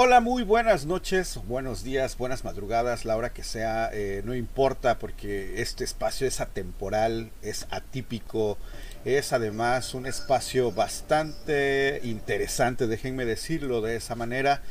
[0.00, 5.00] Hola, muy buenas noches, buenos días, buenas madrugadas, la hora que sea, eh, no importa
[5.00, 8.58] porque este espacio es atemporal, es atípico,
[9.04, 14.62] es además un espacio bastante interesante, déjenme decirlo de esa manera.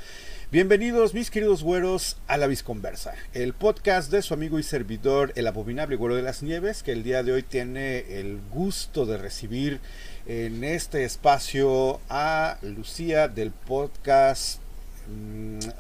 [0.49, 5.47] Bienvenidos mis queridos güeros a La Visconversa, el podcast de su amigo y servidor, el
[5.47, 9.81] abominable güero de las nieves, que el día de hoy tiene el gusto de recibir
[10.25, 14.61] en este espacio a Lucía del podcast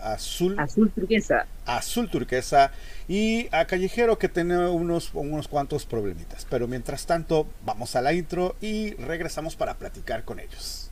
[0.01, 0.55] azul.
[0.59, 1.47] Azul turquesa.
[1.65, 2.71] Azul turquesa.
[3.07, 6.45] Y a Callejero que tiene unos, unos cuantos problemitas.
[6.49, 10.91] Pero mientras tanto, vamos a la intro y regresamos para platicar con ellos.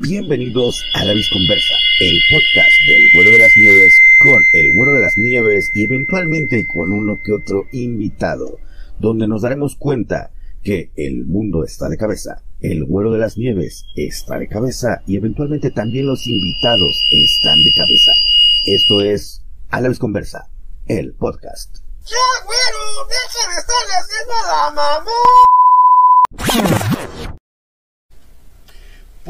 [0.00, 5.00] Bienvenidos a La Visconversa, el podcast del Güero de las Nieves con el Güero de
[5.00, 8.58] las Nieves y eventualmente con uno que otro invitado,
[8.98, 10.30] donde nos daremos cuenta
[10.62, 15.16] que el mundo está de cabeza el Güero de las Nieves está de cabeza y
[15.16, 18.12] eventualmente también los invitados están de cabeza.
[18.66, 20.48] Esto es A la vez conversa,
[20.86, 21.76] el podcast.
[22.04, 23.08] ¡Ya, güero!
[23.08, 23.60] ¡Deja de
[23.94, 24.34] haciendo
[27.06, 27.09] la!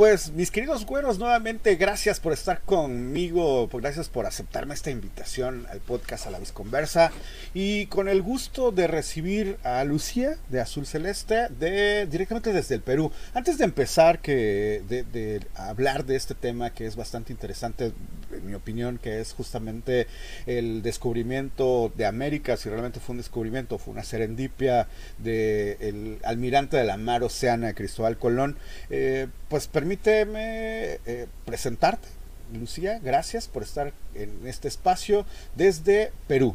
[0.00, 5.80] Pues mis queridos güeros, nuevamente gracias por estar conmigo, gracias por aceptarme esta invitación al
[5.80, 7.12] podcast a la Visconversa
[7.52, 12.80] y con el gusto de recibir a Lucía de Azul Celeste de directamente desde el
[12.80, 13.12] Perú.
[13.34, 17.92] Antes de empezar que de, hablar de este tema que es bastante interesante,
[18.32, 20.06] en mi opinión, que es justamente
[20.46, 26.84] el descubrimiento de América, si realmente fue un descubrimiento, fue una serendipia del almirante de
[26.84, 28.56] la mar Oceana, Cristóbal Colón,
[28.88, 32.08] eh, pues permíteme eh, presentarte.
[32.54, 36.54] Lucía, gracias por estar en este espacio desde Perú.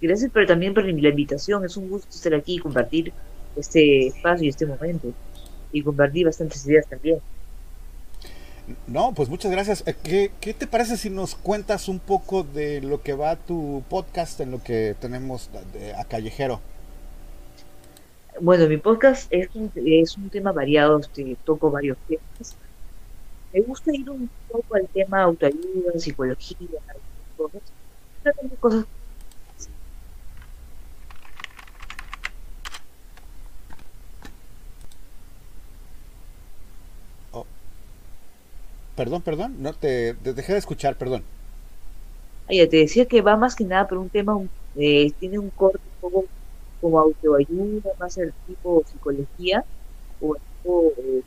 [0.00, 1.64] Gracias pero también por la invitación.
[1.64, 3.12] Es un gusto estar aquí y compartir
[3.56, 5.12] este espacio y este momento.
[5.72, 7.20] Y compartir bastantes ideas también.
[8.86, 9.84] No, pues muchas gracias.
[9.86, 14.40] Eh, ¿Qué, te parece si nos cuentas un poco de lo que va tu podcast
[14.40, 15.50] en lo que tenemos
[15.96, 16.60] a Callejero?
[18.40, 22.56] Bueno, mi podcast es un, es un tema variado, este, toco varios temas.
[23.52, 26.68] Me gusta ir un poco al tema autoayuda, psicología,
[27.36, 27.60] cosas.
[28.58, 28.86] cosas
[37.32, 37.46] oh.
[38.96, 41.22] Perdón, perdón, no te, dejé de escuchar, perdón.
[42.48, 44.38] Ya te decía que va más que nada por un tema,
[44.76, 46.26] eh, tiene un corte un poco
[46.82, 49.64] como autoayuda, más el tipo psicología
[50.20, 51.22] o tipo eh,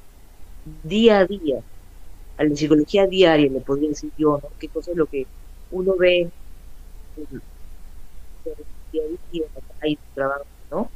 [0.84, 1.62] día a día,
[2.38, 4.50] a la psicología diaria, le podría decir yo, ¿no?
[4.60, 5.26] ¿Qué cosa es lo que
[5.72, 6.30] uno ve
[7.18, 7.42] en
[8.92, 9.46] día a día,
[9.84, 10.90] en trabajo, ¿no?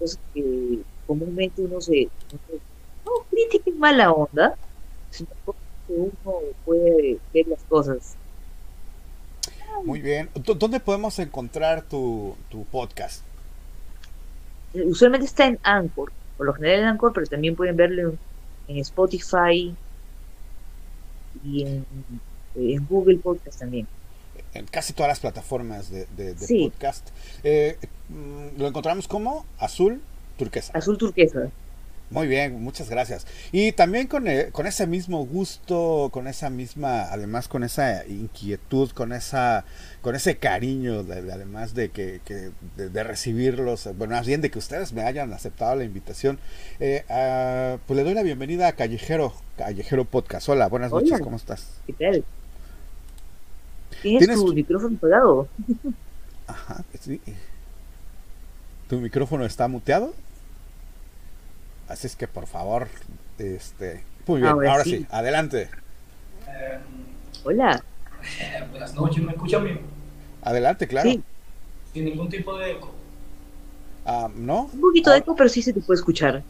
[0.00, 2.08] Cosas que comúnmente uno se,
[3.04, 4.56] no crítica en mala onda,
[5.10, 5.30] sino
[5.86, 8.16] que uno puede ver las cosas.
[9.84, 10.30] Muy bien.
[10.34, 13.22] ¿Dónde podemos encontrar tu, tu podcast?
[14.84, 18.14] Usualmente está en Anchor, por lo general en Anchor, pero también pueden verlo
[18.68, 19.74] en, Spotify
[21.44, 21.86] y en,
[22.88, 23.86] Google Podcast también.
[24.54, 26.34] En casi todas las plataformas de,
[26.70, 27.08] podcast.
[27.44, 27.76] Eh,
[28.08, 30.00] mm, ¿Lo encontramos como Azul
[30.38, 30.72] Turquesa?
[30.74, 31.50] Azul Turquesa.
[32.08, 33.26] Muy bien, muchas gracias.
[33.50, 38.90] Y también con, eh, con, ese mismo gusto, con esa misma, además con esa inquietud,
[38.90, 39.64] con esa,
[40.02, 42.20] con ese cariño, además de que,
[42.76, 46.38] de, recibirlos, bueno, más bien de que ustedes me hayan aceptado la invitación,
[46.78, 47.02] eh,
[47.86, 50.48] pues le doy la bienvenida a Callejero, Callejero Podcast.
[50.48, 51.80] Hola, buenas noches, ¿cómo estás?
[51.88, 52.24] ¿Qué tal?
[54.02, 55.48] ¿Tienes, tu, micrófono pegado?
[56.46, 57.20] Ajá, sí.
[58.88, 60.14] ¿Tu micrófono está muteado?
[61.88, 62.88] Así es que por favor,
[63.38, 65.06] este, muy bien, ahora, sí.
[65.10, 65.70] adelante.
[67.44, 67.82] Hola.
[68.70, 69.80] buenas noches, ¿me escuchan bien?
[70.42, 71.08] Adelante, claro.
[71.08, 71.22] Sí.
[71.92, 72.92] Sin ningún tipo de eco.
[74.04, 74.70] Ah, ¿No?
[74.72, 76.42] Un poquito de eco, pero sí se te puede escuchar.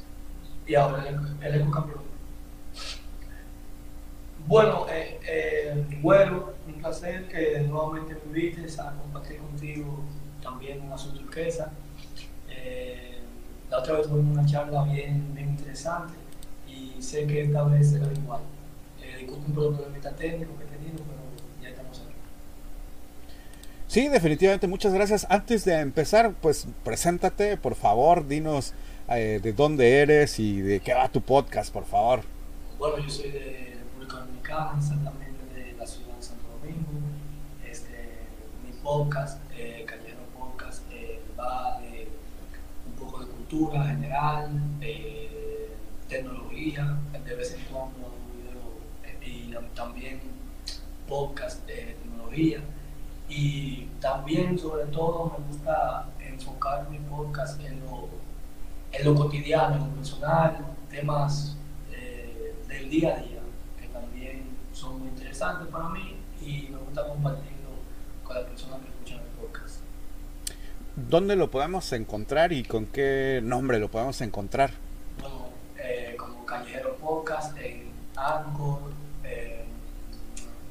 [0.67, 1.07] Y ahora
[1.43, 2.03] el, eco cambió.
[4.47, 10.05] Bueno, eh, eh, bueno, un placer que nuevamente me invites a compartir contigo
[10.43, 11.73] también una su turquesa.
[12.49, 12.96] Eh,
[13.77, 16.15] la otra vez tuvimos una charla bien, bien interesante
[16.67, 18.41] y sé que esta vez será igual.
[19.03, 22.15] Eh, disculpen por el problemita técnico que he tenido, pero ya estamos aquí.
[23.87, 25.27] Sí, definitivamente, muchas gracias.
[25.29, 28.73] Antes de empezar, pues preséntate, por favor, dinos
[29.11, 32.23] eh, de dónde eres y de qué va tu podcast, por favor.
[32.79, 36.89] Bueno, yo soy de República Dominicana, exactamente de la ciudad de Santo Domingo.
[37.71, 38.21] Este,
[38.65, 42.09] mi podcast, eh, Callejero Podcast, eh, va de
[43.49, 44.51] cultura general,
[46.09, 50.21] tecnología, de vez en cuando video y también
[51.07, 52.61] podcast de tecnología.
[53.29, 58.09] Y también, sobre todo, me gusta enfocar mi podcast en lo,
[58.93, 61.57] en lo cotidiano, en lo personal, temas
[61.93, 63.41] eh, del día a día,
[63.81, 67.71] que también son muy interesantes para mí y me gusta compartirlo
[68.25, 68.96] con las personas que.
[70.97, 74.71] ¿Dónde lo podemos encontrar y con qué nombre lo podemos encontrar?
[75.77, 78.79] Eh, como Callejero Podcast en Anchor,
[79.23, 79.67] en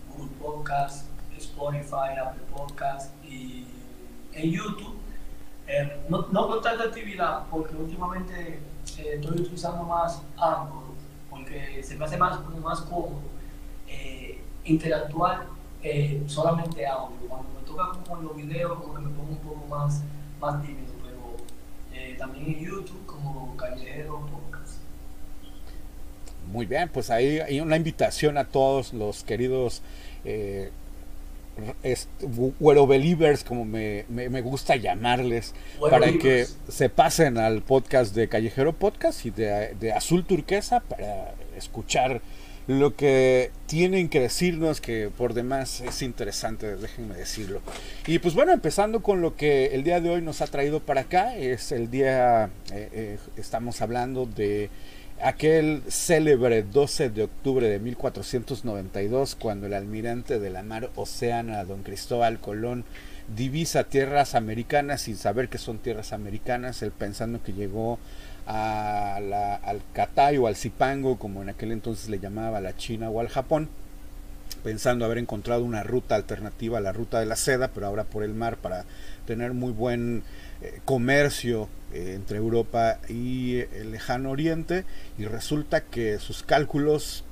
[0.10, 1.06] Google Podcast,
[1.38, 3.68] Spotify, Apple Podcast y
[4.33, 4.95] en YouTube.
[5.68, 8.60] Eh, no, no con tanta actividad, porque últimamente
[8.98, 10.86] eh, estoy utilizando más Anchor,
[11.30, 13.21] porque se me hace más, más cómodo
[13.88, 15.45] eh, interactuar
[15.83, 17.16] eh, solamente audio.
[17.30, 20.01] Cuando me toca como los videos, como que me pongo un poco más,
[20.45, 24.77] más tímido, pero también en YouTube como Callejero Podcast.
[26.51, 29.81] Muy bien, pues ahí hay una invitación a todos los queridos
[30.24, 30.69] eh,
[32.59, 35.53] Güero Believers, como me, me, me, gusta llamarles,
[35.89, 41.33] para que se pasen al podcast de Callejero Podcast y de, de, Azul Turquesa para
[41.56, 42.21] escuchar
[42.67, 47.62] lo que tienen que decirnos, que por demás es interesante, déjenme decirlo.
[48.07, 51.01] Y pues bueno, empezando con lo que el día de hoy nos ha traído para
[51.01, 54.69] acá, es el día, eh, eh, estamos hablando de
[55.21, 61.83] aquel célebre 12 de octubre de 1492, cuando el almirante de la mar Océana, don
[61.83, 62.83] Cristóbal Colón,
[63.35, 68.00] divisa tierras americanas sin saber que son tierras americanas, él pensando que llegó
[68.47, 72.75] a la, al Catay o al Zipango, como en aquel entonces le llamaba a la
[72.75, 73.69] China o al Japón,
[74.63, 78.24] pensando haber encontrado una ruta alternativa a la ruta de la seda, pero ahora por
[78.24, 78.86] el mar para
[79.25, 80.24] tener muy buen
[80.62, 84.86] eh, comercio eh, entre Europa y el lejano oriente
[85.18, 87.24] y resulta que sus cálculos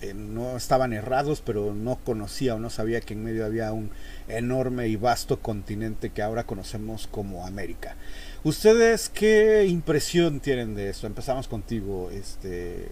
[0.00, 3.90] eh, no estaban errados, pero no conocía o no sabía que en medio había un
[4.28, 7.96] enorme y vasto continente que ahora conocemos como América.
[8.44, 11.06] ¿Ustedes qué impresión tienen de esto?
[11.06, 12.88] Empezamos contigo, este,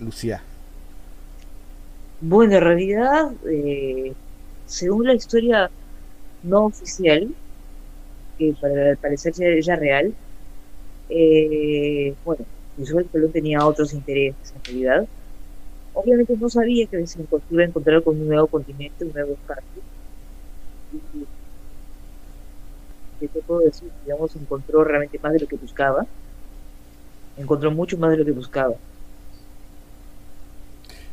[0.00, 0.42] Lucía.
[2.20, 4.12] Bueno, en realidad, eh,
[4.66, 5.70] según la historia
[6.42, 7.28] no oficial,
[8.38, 10.14] que para parecer ya real,
[11.10, 12.44] eh, bueno,
[12.76, 15.08] Cristóbal Colón tenía otros intereses en realidad.
[15.94, 17.20] Obviamente no sabía que se
[17.50, 19.82] iba a encontrar con un nuevo continente, un nuevo espacio.
[23.20, 23.90] ¿Qué te puedo decir?
[24.04, 26.06] Digamos, encontró realmente más de lo que buscaba.
[27.36, 28.74] Encontró mucho más de lo que buscaba.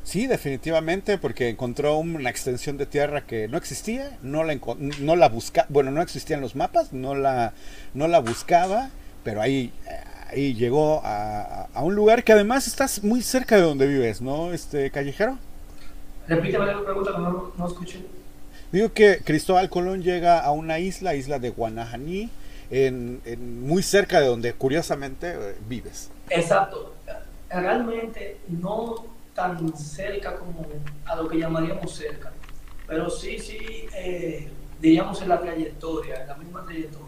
[0.03, 4.55] Sí, definitivamente, porque encontró una extensión de tierra que no existía, no la,
[4.99, 7.53] no la buscaba, bueno, no existían los mapas, no la,
[7.95, 8.91] no la buscaba,
[9.23, 9.73] pero ahí,
[10.29, 14.53] ahí llegó a, a, un lugar que además estás muy cerca de donde vives, ¿no,
[14.53, 15.39] este callejero?
[16.27, 18.05] Repítame la pregunta que no, no escuché.
[18.71, 22.29] Digo que Cristóbal Colón llega a una isla, isla de Guanajaní,
[22.71, 26.09] en, en muy cerca de donde curiosamente eh, vives.
[26.29, 26.93] Exacto.
[27.49, 30.65] Realmente no tan cerca como
[31.05, 32.31] a lo que llamaríamos cerca,
[32.87, 34.49] pero sí, sí, eh,
[34.81, 37.05] diríamos en la trayectoria, en la misma trayectoria.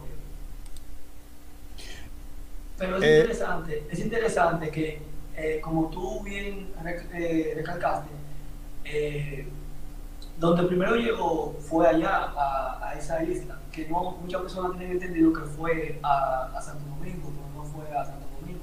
[2.78, 5.00] Pero es eh, interesante, es interesante que,
[5.36, 6.68] eh, como tú bien
[7.14, 8.10] eh, recalcaste,
[10.38, 15.42] donde primero llegó fue allá, a, esa isla, que no muchas personas tienen entendido que
[15.42, 18.60] fue a, Santo Domingo, pero no fue a Santo Domingo,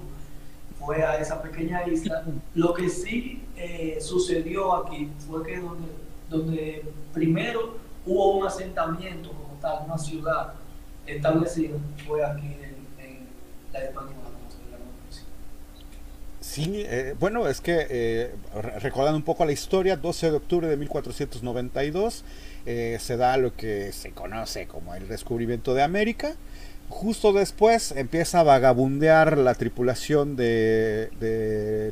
[0.79, 2.23] fue a esa pequeña isla.
[2.53, 3.43] Lo que sí
[3.99, 5.61] sucedió aquí fue que
[6.29, 10.53] donde, primero hubo un asentamiento como tal, una ciudad
[11.05, 12.55] establecida, fue aquí
[16.55, 18.31] Sí, eh, bueno, es que eh,
[18.79, 22.23] recordando un poco la historia, 12 de octubre de 1492
[22.65, 26.33] eh, se da lo que se conoce como el descubrimiento de América.
[26.87, 31.91] Justo después empieza a vagabundear la tripulación de, de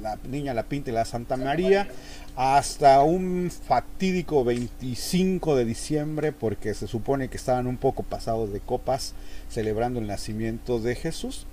[0.00, 1.88] la Niña La Pinta y la Santa María
[2.36, 8.60] hasta un fatídico 25 de diciembre porque se supone que estaban un poco pasados de
[8.60, 9.14] copas
[9.48, 11.44] celebrando el nacimiento de Jesús.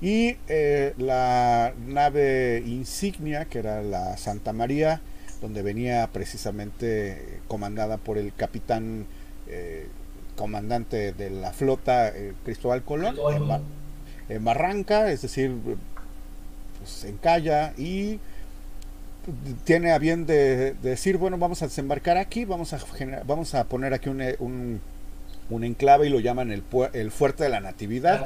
[0.00, 5.00] Y eh, la nave insignia, que era la Santa María,
[5.42, 9.06] donde venía precisamente comandada por el capitán
[9.46, 9.88] eh,
[10.36, 13.60] comandante de la flota, eh, Cristóbal Colón, en, Bar
[14.28, 15.54] en, Barranca, es decir,
[16.78, 18.20] pues, en Calla, y
[19.64, 22.78] tiene a bien de, de, decir, bueno, vamos a desembarcar aquí, vamos a,
[23.26, 24.80] vamos a poner aquí un, un
[25.50, 28.24] un enclave y lo llaman el, el Fuerte de la Natividad.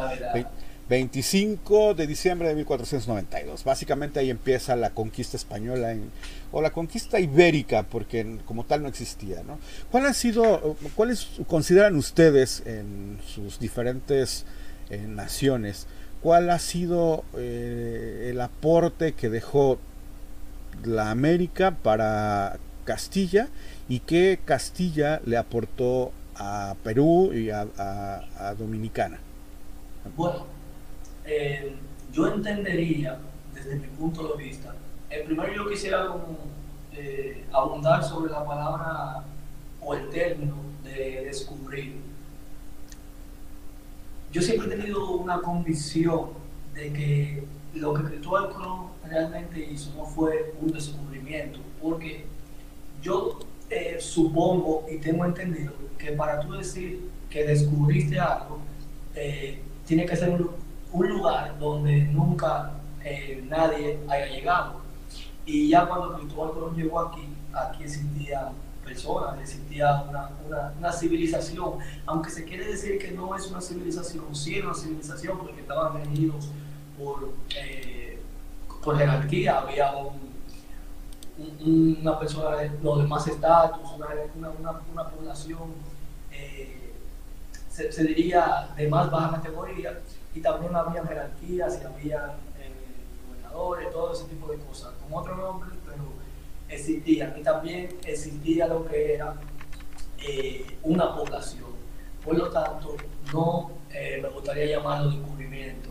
[0.88, 3.64] 25 de diciembre de 1492.
[3.64, 6.10] Básicamente ahí empieza la conquista española en,
[6.52, 9.42] o la conquista ibérica, porque como tal no existía.
[9.42, 9.58] ¿no?
[9.90, 14.44] ¿Cuál ha sido, cuáles consideran ustedes en sus diferentes
[14.90, 15.86] eh, naciones,
[16.22, 19.78] cuál ha sido eh, el aporte que dejó
[20.84, 23.48] la América para Castilla
[23.88, 29.18] y qué Castilla le aportó a Perú y a, a Dominicana?
[30.16, 30.53] Bueno,
[31.26, 31.74] eh,
[32.12, 33.18] yo entendería,
[33.54, 34.74] desde mi punto de vista,
[35.10, 36.06] el primero yo quisiera
[36.92, 39.24] eh, abundar sobre la palabra
[39.80, 41.96] o el término de descubrir.
[44.32, 46.30] Yo siempre he tenido una convicción
[46.74, 48.50] de que lo que Cristóbal
[49.04, 52.26] realmente hizo no fue un descubrimiento, porque
[53.02, 53.38] yo
[53.70, 58.58] eh, supongo y tengo entendido que para tú decir que descubriste algo,
[59.84, 60.50] tiene que ser un,
[60.94, 62.70] un lugar donde nunca
[63.02, 64.80] eh, nadie haya llegado.
[65.44, 68.52] Y ya cuando Cristóbal Colón llegó aquí, aquí existía
[68.84, 70.30] personas, existía una,
[70.78, 75.38] una, civilización, aunque se quiere decir que no es una civilización, sí es una civilización
[75.38, 76.48] porque estaban regidos
[76.98, 78.20] por, eh,
[78.96, 80.34] jerarquía, había un,
[82.00, 83.90] una persona de los demás estatus,
[84.36, 84.50] una,
[84.92, 85.72] una población,
[86.30, 86.92] eh,
[87.70, 89.98] se, se, diría, de más baja categoría,
[90.34, 92.72] y también había jerarquías y había eh,
[93.28, 96.02] gobernadores, todo ese tipo de cosas, con otro nombre, pero
[96.68, 97.34] existían.
[97.38, 99.36] Y también existía lo que era
[100.18, 101.70] eh, una población.
[102.24, 102.96] Por lo tanto,
[103.32, 105.90] no eh, me gustaría llamarlo descubrimiento.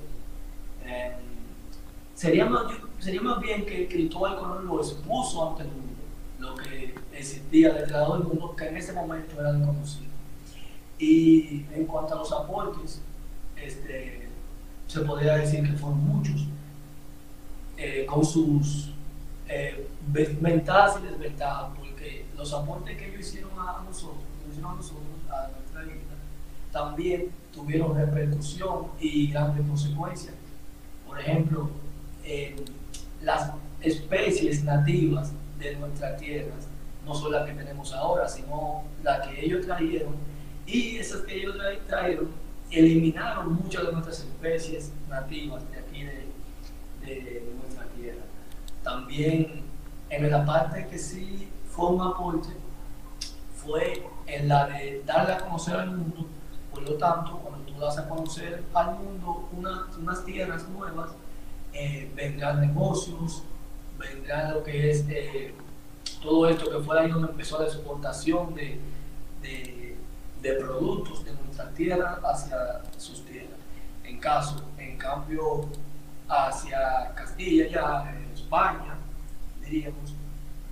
[2.13, 2.65] sería, más,
[3.00, 6.03] sería más bien que Cristóbal Colón lo expuso ante el mundo,
[6.39, 10.12] lo que existía detrás del mundo, que en ese momento era desconocido.
[11.00, 13.01] Y en cuanto a los aportes,
[13.55, 14.23] este,
[14.93, 16.45] se podría decir que fueron muchos,
[17.77, 18.91] eh, con sus
[19.47, 25.03] eh, ventajas y desventajas, porque los aportes que ellos hicieron a nosotros, hicieron a nosotros,
[25.31, 26.13] a nuestra isla,
[26.71, 30.35] también tuvieron repercusión y grandes consecuencias.
[31.07, 31.71] Por ejemplo,
[33.23, 36.67] las especies nativas de nuestras tierras
[37.03, 40.13] no son las que tenemos ahora, sino las que ellos trajeron,
[40.67, 41.55] y esas que ellos
[41.88, 48.24] trajeron eliminaron muchas de nuestras especies nativas de aquí de, nuestra tierra.
[48.82, 49.63] También
[50.10, 52.50] en la parte que sí fue un aporte
[53.55, 56.25] fue en la de darle a conocer al mundo,
[56.72, 59.50] por lo tanto, cuando tú das a conocer al mundo
[59.98, 61.12] unas tierras nuevas,
[61.74, 63.43] eh, vendrán negocios,
[63.98, 65.53] vendrá lo que es eh,
[66.22, 68.79] todo esto que fue ahí donde empezó la exportación de,
[69.41, 69.98] de,
[70.41, 71.32] de productos de
[71.75, 73.60] tierra hacia sus tierras.
[74.03, 75.69] En caso, en cambio,
[76.27, 78.95] hacia Castilla, ya España,
[79.62, 80.13] diríamos,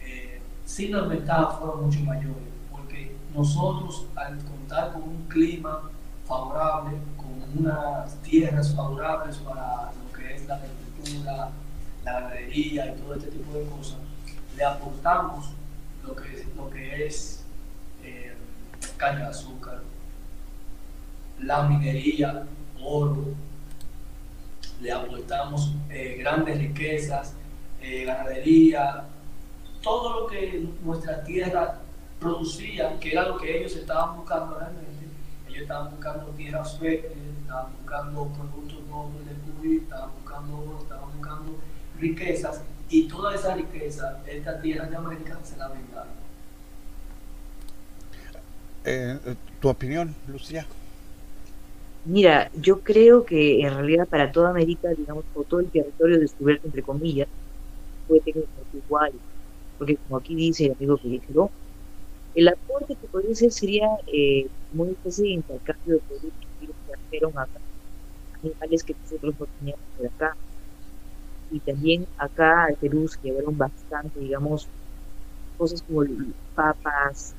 [0.02, 5.90] eh, sí las ventajas fueron mucho mayores, porque nosotros al contar con un clima
[6.28, 11.50] favorable, con unas tierras favorables para lo que es la agricultura,
[12.04, 13.98] la ganadería y todo este tipo de cosas,
[14.56, 15.52] le aportamos
[16.04, 17.44] lo que, lo que es
[18.04, 18.36] eh,
[18.98, 19.82] caña de azúcar,
[21.44, 22.44] la minería,
[22.82, 23.34] oro,
[24.82, 27.34] le aportamos eh, grandes riquezas,
[27.82, 29.04] eh, ganadería,
[29.82, 31.80] todo lo que nuestra tierra
[32.20, 35.08] producía, que era lo que ellos estaban buscando realmente.
[35.48, 41.12] Ellos estaban buscando tierras fértiles, estaban buscando productos nobles de descubrir, estaban buscando oro, estaban
[41.18, 41.58] buscando
[42.00, 46.22] riquezas, y toda esa riqueza, esta tierra de América se la vendaron.
[48.84, 50.66] Eh, ¿Tu opinión, Lucía?
[52.04, 56.66] Mira, yo creo que en realidad para toda América, digamos, por todo el territorio descubierto,
[56.68, 57.28] entre comillas,
[58.08, 59.22] fue técnicamente igual.
[59.78, 61.54] Porque como aquí dice el amigo que dijo,
[62.34, 66.68] el aporte que podría ser sería eh, como una especie de intercambio de productos que
[66.88, 67.60] trajeron acá,
[68.42, 70.38] animales que nosotros no teníamos por acá.
[71.50, 74.72] Y también acá al Perú se llevaron bastante, digamos,
[75.58, 76.04] cosas como
[76.56, 77.36] papas,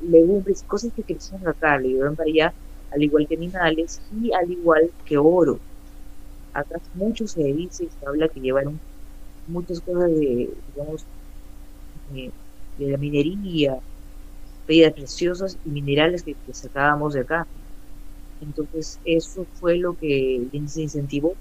[0.00, 2.54] legumbres, cosas que crecieron acá, le llevaron para allá
[2.94, 5.58] al igual que minerales y al igual que oro.
[6.52, 8.78] Acá mucho se dice y se habla que llevaron
[9.48, 11.04] muchas cosas de, digamos,
[12.12, 12.32] de,
[12.78, 13.78] la minería,
[14.66, 17.46] piedras preciosas y minerales que, sacábamos de acá.
[18.40, 21.34] Entonces, eso fue lo que les incentivó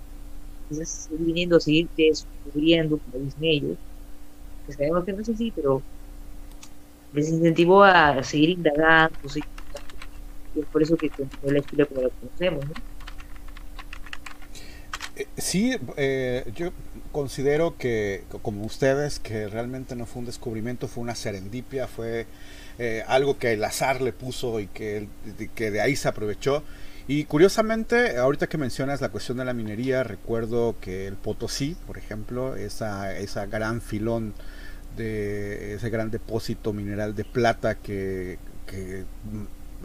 [0.70, 3.78] quizás viniendo a seguir descubriendo, como dicen ellos,
[4.66, 5.82] que sabemos que no es así, pero
[7.14, 9.18] les incentivó a seguir indagando,
[10.56, 12.66] y es por eso que continuó la historia como la conocemos.
[12.66, 12.74] ¿no?
[15.16, 16.72] Eh, sí, eh, yo
[17.12, 22.26] considero que, como ustedes, que realmente no fue un descubrimiento, fue una serendipia, fue
[22.80, 25.08] eh, algo que el azar le puso y que,
[25.54, 26.64] que de ahí se aprovechó.
[27.08, 31.98] Y curiosamente, ahorita que mencionas la cuestión de la minería, recuerdo que el Potosí, por
[31.98, 34.34] ejemplo, esa, esa gran filón
[34.98, 38.38] de ese gran depósito mineral de plata que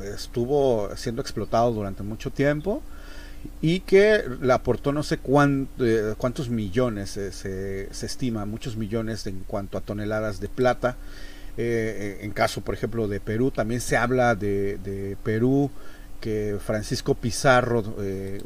[0.04, 2.82] estuvo siendo explotado durante mucho tiempo
[3.60, 9.44] y que le aportó no sé eh, cuántos millones, se, se, estima, muchos millones en
[9.46, 10.96] cuanto a toneladas de plata.
[11.56, 15.70] Eh, en caso, por ejemplo, de Perú, también se habla de, de Perú
[16.20, 18.40] que Francisco Pizarro eh,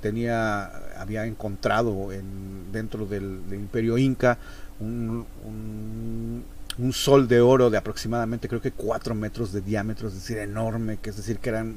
[0.00, 0.64] tenía,
[0.96, 4.38] había encontrado en, dentro del, Imperio Inca
[4.78, 6.44] un, un,
[6.92, 11.10] sol de oro de aproximadamente creo que 4 metros de diámetro, es decir, enorme, que
[11.10, 11.74] es decir, que eran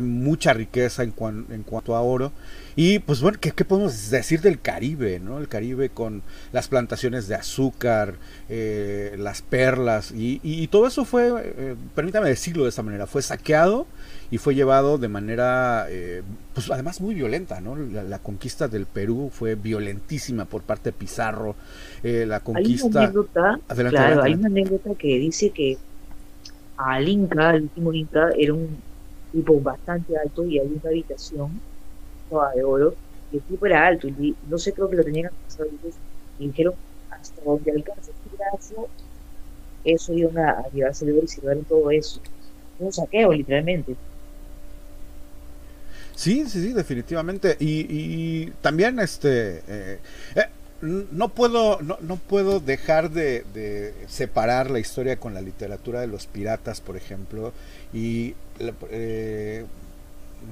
[0.00, 1.14] mucha riqueza en,
[1.50, 2.32] en cuanto a oro.
[2.76, 5.20] Y pues bueno, ¿qué, podemos decir del Caribe?
[5.20, 5.38] ¿no?
[5.38, 6.22] El Caribe con
[6.52, 8.16] las plantaciones de azúcar,
[8.48, 13.86] eh, las perlas, y, todo eso fue, eh, permítame decirlo de esta manera, fue saqueado
[14.30, 16.22] y fue llevado de manera, eh,
[16.54, 17.76] pues además muy violenta, ¿no?
[17.76, 21.54] La, conquista del Perú fue violentísima por parte de Pizarro.
[22.02, 22.86] la conquista...
[22.86, 25.78] Hay una anécdota, claro, hay una anécdota que dice que
[26.76, 28.76] al Inca, el último Inca, era un
[29.32, 31.60] tipo bastante alto y hay una habitación
[32.30, 32.94] toda de oro
[33.32, 35.30] y el tipo era alto y no sé, creo que lo tenían
[36.38, 36.74] y dijeron
[37.10, 38.88] hasta donde alcance este brazo
[39.84, 42.20] eso iban a, llevarse de oro y se llevaron todo eso
[42.78, 43.96] un saqueo literalmente
[46.14, 47.56] Sí, sí, sí, definitivamente.
[47.58, 49.98] Y, y también este eh,
[50.36, 50.46] eh,
[50.80, 56.26] no puedo, no, no puedo dejar de, separar la historia con la literatura de los
[56.26, 57.52] piratas, por ejemplo,
[57.92, 58.34] y
[58.90, 59.64] eh,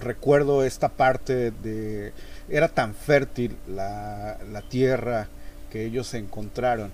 [0.00, 2.12] recuerdo esta parte de...
[2.49, 5.28] Era tan fértil la tierra
[5.71, 6.90] que ellos encontraron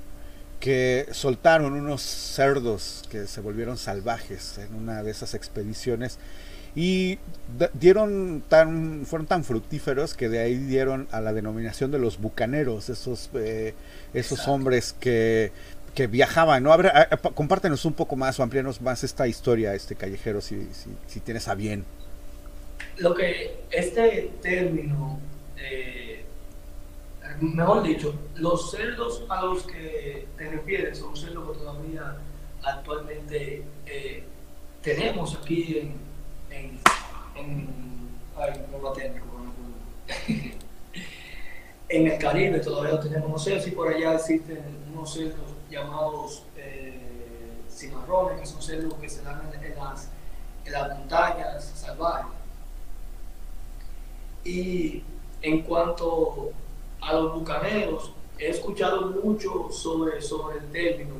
[0.60, 6.18] que soltaron unos cerdos que se volvieron salvajes en una de esas expediciones
[6.74, 7.18] y
[7.74, 12.88] dieron tan fueron tan fructíferos que de ahí dieron a la denominación de los bucaneros
[12.88, 13.74] esos eh,
[14.12, 15.50] esos hombres que
[15.98, 16.72] que viajaban, ¿no?
[17.34, 20.68] compártenos un poco más o amplíanos más esta historia, este callejero, si,
[21.08, 21.84] si, tienes a bien.
[22.98, 25.18] Lo que este término,
[25.56, 26.24] eh,
[27.40, 32.16] mejor dicho, los cerdos a los que te refieres son cerdos que todavía
[32.62, 34.22] actualmente eh,
[34.82, 36.07] tenemos aquí en,
[36.50, 36.78] en,
[41.88, 47.08] el Caribe todavía tenemos, no sé si por allá existen unos cerdos llamados eh,
[47.70, 50.08] cimarrones, que son cerdos que se dan en, las,
[50.64, 52.32] en las montañas salvajes.
[54.44, 55.02] Y
[55.42, 56.52] en cuanto
[57.00, 61.14] a los bucaneros, he escuchado mucho sobre, sobre el término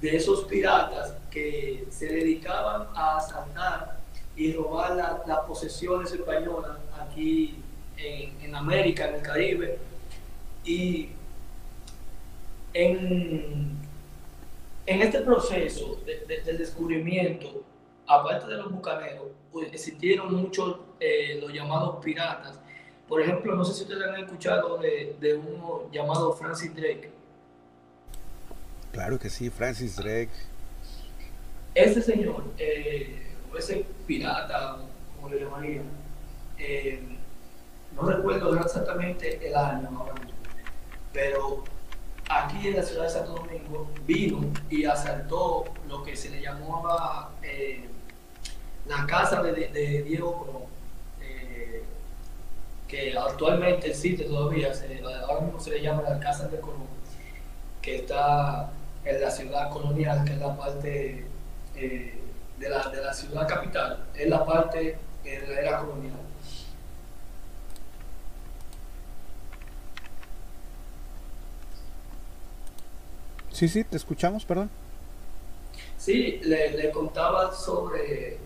[0.00, 3.99] de esos piratas que se dedicaban a asaltar
[4.40, 7.56] y robar las posesiones españolas aquí
[7.98, 9.78] en, en, América, en el Caribe.
[10.64, 11.10] Y
[12.72, 13.76] en,
[14.86, 17.62] en este proceso del descubrimiento,
[18.06, 22.58] aparte de los bucaneros, pues, existieron muchos, eh, los llamados piratas.
[23.08, 27.10] Por ejemplo, no sé si ustedes han escuchado de, de uno llamado Francis Drake.
[28.90, 30.30] Claro que sí, Francis Drake.
[31.74, 34.78] Ese señor, eh, ese pirata,
[35.16, 35.84] como le llamarían,
[36.58, 37.02] eh,
[37.94, 39.90] no recuerdo exactamente el año
[41.12, 41.64] pero
[42.28, 47.32] aquí en la ciudad de Santo Domingo vino y asaltó lo que se le llamaba
[47.42, 47.88] eh,
[48.86, 50.62] la casa de, Diego Colón,
[51.20, 51.82] eh,
[52.86, 54.72] que actualmente existe todavía,
[55.28, 56.86] ahora mismo se le llama la casa de Colón,
[57.82, 58.70] que está
[59.04, 61.26] en la ciudad colonial, que es la parte
[62.60, 66.20] de, la, de la ciudad capital, es la parte de la era colonial.
[73.50, 74.70] Sí, sí, te escuchamos, perdón.
[75.96, 78.38] Sí, le, contaba sobre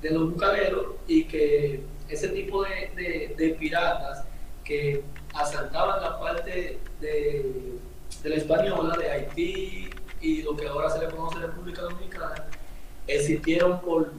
[0.00, 4.24] de los bucaneros y que ese tipo de, piratas
[4.64, 5.02] que
[5.34, 7.78] asaltaban la parte de,
[8.24, 12.46] la española, de Haití y lo que ahora se le conoce República Dominicana,
[13.08, 14.12] existieron por,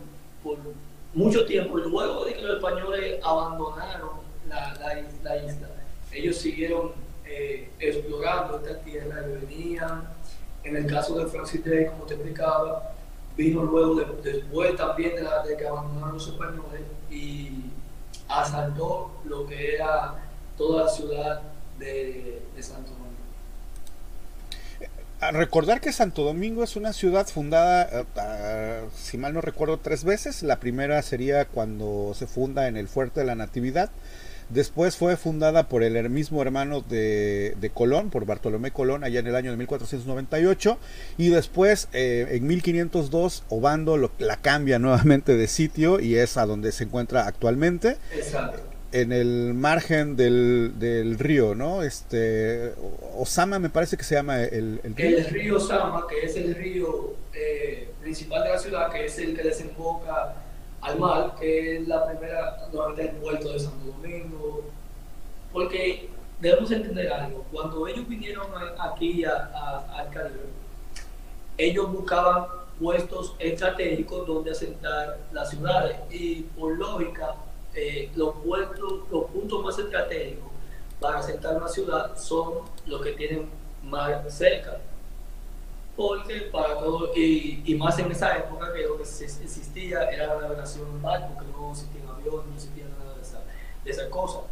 [1.13, 4.09] mucho tiempo y luego de que los españoles abandonaron
[4.47, 5.69] la, isla,
[6.11, 6.91] ellos siguieron
[7.25, 10.03] eh, explorando esta tierra y venían
[10.63, 12.93] en el caso de Francis Drake, como te explicaba,
[13.37, 17.63] vino luego después también de, la, de, que abandonaron los españoles y
[18.27, 20.15] asaltó lo que era
[20.57, 21.41] toda la ciudad
[21.77, 23.08] de, de Santo Domingo.
[25.21, 30.05] A recordar que Santo Domingo es una ciudad fundada, uh, si mal no recuerdo, tres
[30.05, 30.43] veces.
[30.43, 33.89] La primera sería cuando se funda en el Fuerte de la Natividad.
[34.49, 39.35] Después fue fundada por el mismo hermano de, Colón, por Bartolomé Colón, allá en el
[39.35, 40.77] año de 1498.
[41.17, 46.71] Y después, eh, en 1502, Obando la cambia nuevamente de sitio y es a donde
[46.71, 47.97] se encuentra actualmente.
[48.15, 48.68] Exacto.
[48.91, 51.83] En el margen del, del, río, ¿no?
[51.83, 52.73] Este,
[53.15, 55.17] Osama me parece que se llama el, el río.
[55.17, 59.43] El Osama, que es el río eh, principal de la ciudad, que es el que
[59.43, 60.35] desemboca
[60.81, 64.63] al mar, que es la primera, nuevamente el puerto de Santo Domingo,
[65.51, 68.47] porque debemos entender algo, cuando ellos vinieron
[68.79, 70.39] aquí a, a, Caribe,
[71.57, 72.45] ellos buscaban
[72.79, 77.35] puestos estratégicos donde asentar las ciudades y por lógica
[77.79, 80.49] eh, los los puntos más estratégicos
[80.99, 83.49] para asentar una ciudad son los que tienen
[83.83, 84.79] mar cerca
[85.99, 90.41] porque para todo, y, y, más en esa época que lo que existía era la
[90.43, 93.21] navegación en barco, que no existían aviones, no existía nada de
[93.91, 94.43] esa, de.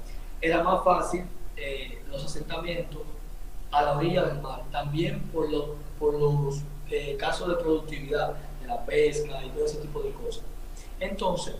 [0.41, 1.23] Era más fácil
[1.55, 3.01] eh, los asentamientos
[3.71, 8.67] a la orilla del mar, también por, lo, por los eh, casos de productividad, de
[8.67, 10.43] la pesca y todo ese tipo de cosas.
[10.99, 11.55] Entonces,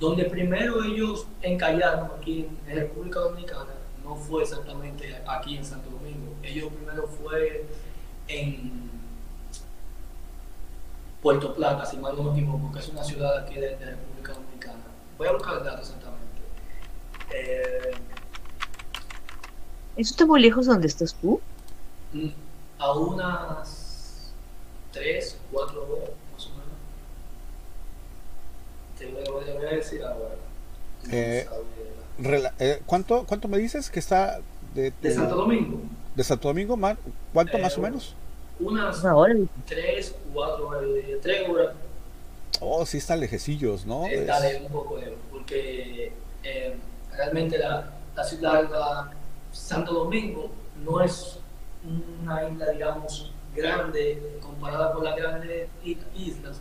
[0.00, 3.70] donde primero ellos encallaron aquí en, República Dominicana,
[4.02, 7.66] no fue exactamente aquí en Santo Domingo, ellos primero fue
[8.26, 8.90] en
[11.22, 14.32] Puerto Plata, si mal no me equivoco, que es una ciudad aquí de, de República
[14.32, 14.84] Dominicana.
[15.18, 16.40] Voy a buscar el dato exactamente.
[17.34, 17.90] Eh,
[19.96, 21.42] ¿Eso está muy lejos de donde estás tú?
[22.14, 22.30] Mm,
[22.78, 24.32] a unas
[24.92, 26.10] 3, 4 horas,
[29.06, 30.34] voy, a decir ahora.
[31.10, 31.46] Eh,
[32.18, 34.40] rela, eh, ¿cuánto, ¿Cuánto me dices que está
[34.74, 35.80] de, de, de Santo Domingo?
[36.14, 36.78] ¿De Santo Domingo?
[37.32, 38.14] ¿Cuánto más o menos?
[38.60, 39.34] unas Una hora.
[39.66, 40.82] 3, 4 horas,
[41.22, 41.74] 3 horas.
[42.60, 44.06] Oh, sí está lejecillos, ¿no?
[44.06, 46.76] Está de un poco lejos, porque eh,
[47.16, 49.16] realmente la, la ciudad de
[49.52, 50.50] Santo Domingo
[50.84, 51.38] no es
[52.22, 55.68] una isla, digamos, grande comparada con las grandes
[56.14, 56.60] islas,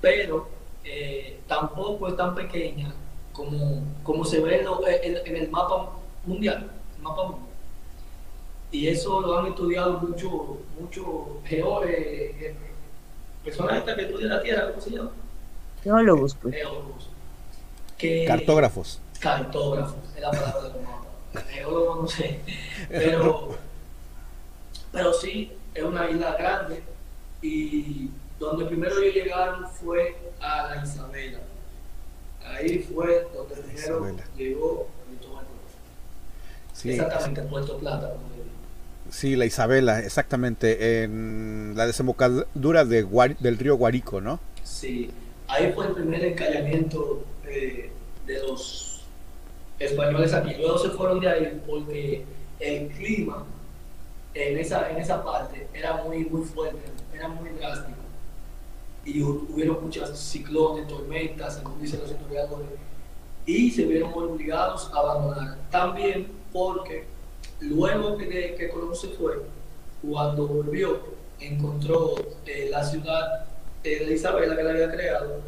[0.00, 0.48] pero
[0.88, 2.92] eh, tampoco es tan pequeña
[3.32, 4.66] como, como se ve en,
[5.02, 5.90] en, en el mapa
[6.24, 7.48] mundial, el mapa mundial
[8.70, 12.54] y eso lo han estudiado mucho, mucho geólogos, eh,
[13.42, 15.10] personas que estudian la Tierra, ¿cómo se llama?
[15.82, 16.54] Geólogos, pues.
[16.54, 17.08] Geólogos.
[17.96, 19.00] Que, cartógrafos.
[19.20, 21.44] Cartógrafos, es la palabra de los mapas.
[21.50, 22.40] Geólogos no sé,
[22.88, 23.56] pero,
[24.92, 26.82] pero sí, es una isla grande
[27.40, 31.40] y donde primero ellos llegaron fue a la Isabela.
[32.44, 34.24] Ahí fue donde primero Isabela.
[34.36, 35.44] llegó Cristóbal.
[36.72, 38.12] Sí, Exactamente, en Puerto Plata.
[39.10, 44.38] Sí, la Isabela, exactamente, en la desembocadura de Guari, del río Guarico, ¿no?
[44.62, 45.10] Sí,
[45.46, 47.90] ahí fue el primer encallamiento eh,
[48.26, 49.02] de los
[49.78, 50.54] españoles aquí.
[50.58, 52.24] Luego se fueron de ahí porque
[52.60, 53.44] el clima
[54.34, 56.78] en esa, en esa parte era muy, muy fuerte,
[57.14, 57.98] era muy drástico.
[59.08, 62.68] Y hubieron muchos ciclones, tormentas, según dicen los historiadores,
[63.46, 65.56] y se vieron obligados a abandonar.
[65.70, 67.06] También porque
[67.60, 69.42] luego que, que Colón se fue,
[70.02, 71.00] cuando volvió,
[71.40, 73.46] encontró eh, la ciudad
[73.82, 75.40] eh, de Isabela que la había creado,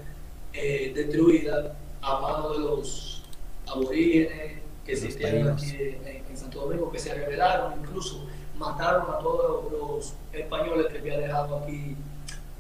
[0.55, 3.23] eh, destruida a mano de los
[3.67, 9.71] aborígenes que existían aquí en, en, Santo Domingo, que se rebelaron, incluso mataron a todos
[9.71, 11.97] los españoles que había dejado aquí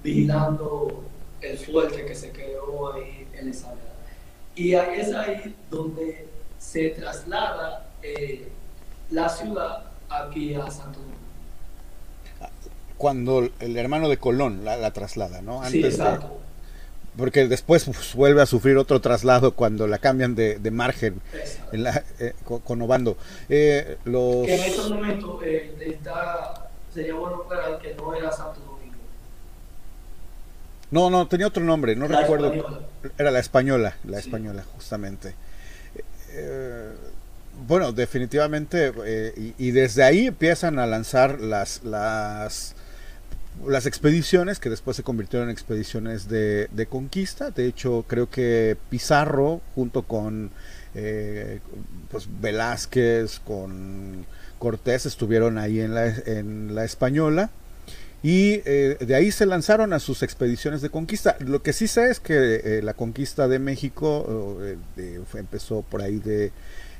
[0.02, 1.04] vigilando
[1.40, 3.80] el fuerte que se quedó ahí en Isabela.
[4.54, 8.48] Y ahí es ahí donde se traslada eh,
[9.10, 11.16] la ciudad aquí a Santo Domingo.
[12.96, 15.64] Cuando el hermano de Colón la, la traslada, ¿no?
[15.64, 16.26] sí, exacto.
[16.26, 16.50] De,
[17.16, 21.20] porque después pues, vuelve a sufrir otro traslado cuando la cambian de, de margen
[21.72, 23.16] en la, eh, con, con, Obando.
[23.48, 24.46] Eh, los...
[24.46, 28.69] Que en estos momentos está, sería bueno aclarar que no era Santo Domingo.
[30.90, 32.52] No, no, tenía otro nombre, no la recuerdo.
[32.52, 32.80] Española.
[33.18, 34.26] Era la española, la Sí.
[34.28, 35.34] española, justamente.
[36.32, 36.90] Eh,
[37.66, 42.74] bueno, definitivamente, eh, y, y desde ahí empiezan a lanzar las, las,
[43.66, 47.50] las expediciones que después se convirtieron en expediciones de, de conquista.
[47.50, 50.50] De hecho, creo que Pizarro, junto con
[50.94, 51.60] eh,
[52.10, 54.26] pues Velázquez, con
[54.58, 57.50] Cortés, estuvieron ahí en la, en la española.
[58.22, 61.36] Y eh, de ahí se lanzaron a sus expediciones de conquista.
[61.40, 66.18] Lo que sí sé es que eh, la conquista de México eh, empezó por ahí
[66.18, 66.52] de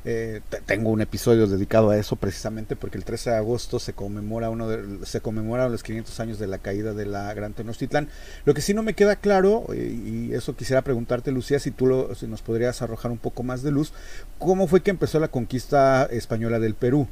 [0.03, 4.49] Eh, tengo un episodio dedicado a eso precisamente porque el 13 de agosto se conmemora
[4.49, 8.09] uno de, se conmemora los 500 años de la caída de la Gran Tenochtitlán.
[8.47, 11.87] Lo que sí no me queda claro eh, y eso quisiera preguntarte Lucía si tú
[11.87, 13.93] lo, si nos podrías arrojar un poco más de luz,
[14.39, 17.07] ¿cómo fue que empezó la conquista española del Perú?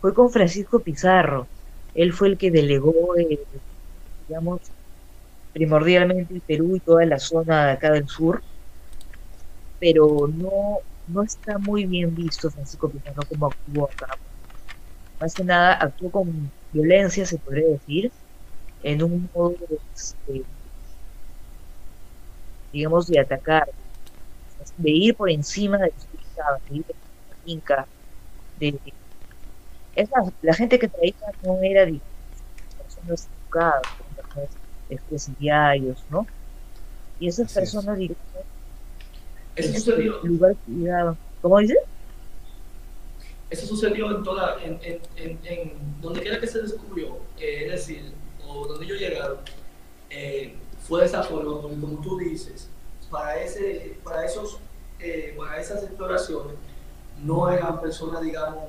[0.00, 1.48] Fue con Francisco Pizarro.
[1.94, 3.38] Él fue el que delegó, eh,
[4.28, 4.60] digamos,
[5.52, 8.42] primordialmente el Perú y toda la zona de acá del sur,
[9.80, 14.16] pero no no está muy bien visto Francisco Pizarro como actuó acá.
[15.20, 18.12] Más que nada actuó con violencia, se podría decir,
[18.82, 19.56] en un modo,
[19.94, 20.44] este,
[22.72, 23.68] digamos, de atacar,
[24.76, 26.06] de ir por encima de los
[26.68, 26.96] de ir por
[27.46, 27.86] Inca,
[28.60, 28.78] de...
[29.98, 32.00] Es más, la gente que traía no era, de
[32.80, 33.82] personas educadas,
[34.14, 34.50] personas
[35.08, 36.24] presidiarios, ¿no?
[37.18, 38.22] Y esas personas, digamos,
[39.56, 40.20] eso sucedió.
[40.22, 40.54] Lugar
[41.42, 41.78] ¿Cómo dice?
[43.50, 44.78] Eso sucedió en toda, en,
[45.16, 48.12] en, en, donde quiera que se descubrió, eh, es decir,
[48.46, 49.38] o donde yo llegaron,
[50.10, 50.54] eh,
[50.86, 52.68] fue de esa forma, como tú dices,
[53.10, 54.60] para, ese, para, esos,
[55.00, 56.54] eh, para esas exploraciones
[57.20, 58.62] no eran personas, digamos,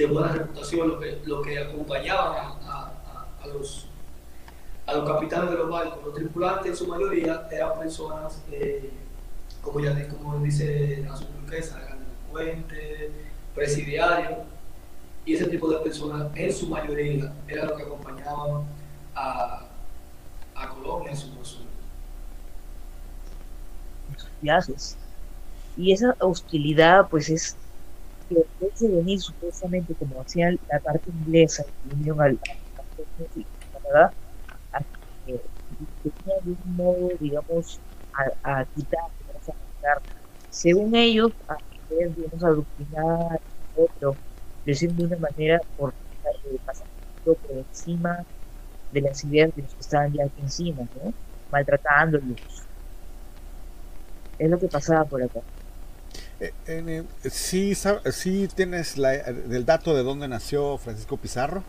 [0.00, 3.86] de buena reputación lo que, lo que acompañaban a, los,
[4.86, 6.02] a los capitanes de los barcos.
[6.04, 8.42] Los tripulantes en su mayoría eran personas
[9.62, 13.10] como ya como dice Azul Turquesa, delincuentes,
[13.54, 14.38] presidiarios,
[15.26, 18.64] y ese tipo de personas en su mayoría eran los que acompañaban
[19.14, 19.66] a,
[20.54, 21.30] a Colombia en su
[24.40, 24.96] viajes.
[25.76, 27.56] Y esa hostilidad, pues es
[28.30, 32.38] que en de venir supuestamente como hacía la parte inglesa que vinieron al,
[33.72, 34.12] Canadá,
[35.26, 35.40] que
[36.02, 37.80] tenía de un modo, digamos,
[38.14, 39.00] a, a quitar
[40.50, 41.56] según ellos, a
[41.88, 43.40] querer, digamos, adoctrinar
[43.76, 44.16] otro,
[44.66, 45.94] decir de una manera por
[46.44, 46.58] eh,
[47.24, 48.24] por encima
[48.92, 51.12] de las ideas de los que estaban ya aquí encima, ¿no?
[51.50, 52.40] maltratándolos.
[54.38, 55.40] Es lo que pasaba por acá.
[56.40, 61.62] Eh, sí, sí tienes la, el dato de dónde nació Francisco Pizarro.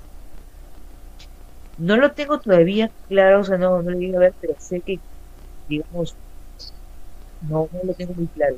[1.77, 4.81] No lo tengo todavía claro, o sea, no, no lo digo a ver, pero sé
[4.81, 4.99] que,
[5.67, 6.15] digamos,
[7.49, 8.55] no, no lo tengo muy claro.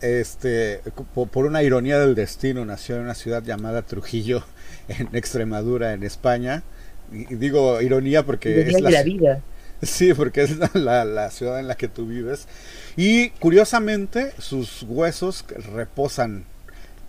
[0.00, 0.80] este,
[1.14, 4.44] por, una ironía del destino, nació en una ciudad llamada Trujillo,
[4.88, 6.62] en Extremadura, en España.
[7.10, 9.40] Y, digo ironía porque es la, vida.
[9.82, 12.46] Sí, porque es la, la, ciudad en la que tú vives.
[12.96, 16.44] Y curiosamente, sus huesos reposan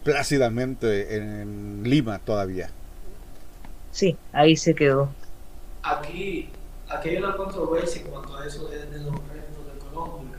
[0.03, 2.69] plácidamente en Lima todavía.
[3.91, 5.09] Sí, ahí se quedó.
[5.83, 6.49] Aquí,
[6.89, 10.33] aquí hay una controversia en cuanto a eso de, de los restos de Colombia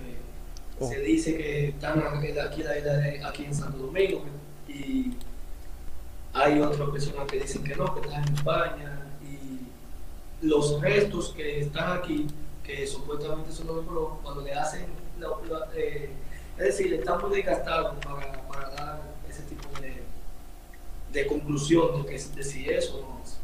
[0.80, 0.88] Oh.
[0.88, 2.36] Se dice que están aquí,
[3.24, 4.24] aquí en Santo Domingo
[4.66, 5.12] y
[6.32, 11.60] hay otras personas que dicen que no, que están en España y los restos que
[11.60, 12.26] están aquí,
[12.64, 14.86] que supuestamente son los de cuando le hacen,
[15.74, 16.10] eh,
[16.58, 20.02] es decir, están muy desgastados para, para dar ese tipo de,
[21.12, 23.38] de conclusión de, que, de si eso o no es.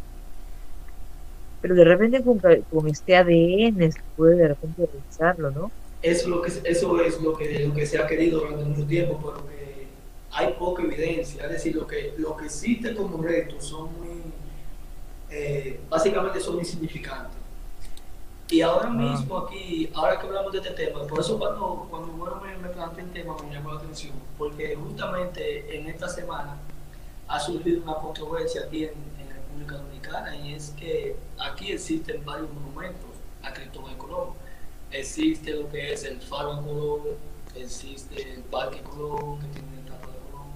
[1.60, 5.70] Pero de repente con, con este ADN se puede de repente revisarlo, ¿no?
[6.02, 9.20] Eso, lo que, eso es lo que, lo que se ha querido durante mucho tiempo,
[9.22, 9.86] pero que
[10.32, 11.44] hay poca evidencia.
[11.44, 14.22] Es decir, lo que, lo que existe como retos son muy,
[15.30, 17.39] eh, básicamente son insignificantes.
[18.50, 18.92] Y ahora ah.
[18.92, 22.68] mismo aquí, ahora que hablamos de este tema, por eso cuando, cuando bueno, me, me
[22.68, 26.56] planteé el tema me llamó la atención, porque justamente en esta semana
[27.28, 32.24] ha surgido una controversia aquí en, en la República Dominicana y es que aquí existen
[32.24, 33.10] varios monumentos
[33.42, 34.30] a Cristóbal Colón
[34.90, 37.00] existe lo que es el Faro Colón,
[37.54, 40.48] existe el Parque Colón, que tiene el Faro de Colón,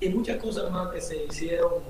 [0.00, 1.82] y muchas cosas más que se hicieron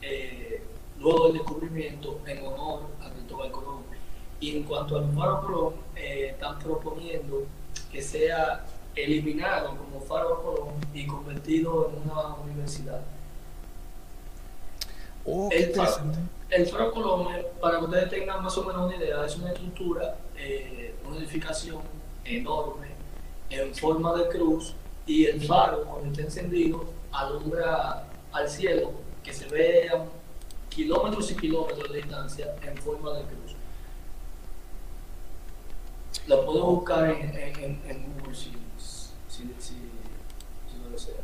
[0.00, 0.62] eh,
[0.98, 3.97] luego del descubrimiento en honor a Cristóbal Colón.
[4.40, 7.44] Y en cuanto al Faro Colón, eh, están proponiendo
[7.90, 13.00] que sea eliminado como Faro Colón y convertido en una universidad.
[15.24, 19.36] Oh, el, Faro, Colón, eh, para que ustedes tengan más o menos una idea, es
[19.36, 20.16] una estructura
[21.08, 21.80] una edificación
[22.24, 22.88] enorme
[23.50, 24.74] en forma de cruz
[25.06, 30.04] y el faro cuando está encendido alumbra al cielo que se ve a
[30.68, 33.47] kilómetros y kilómetros de distancia en forma de cruz.
[36.28, 37.78] Lo puedo buscar en,
[38.18, 38.52] Google si,
[40.82, 41.14] lo desea.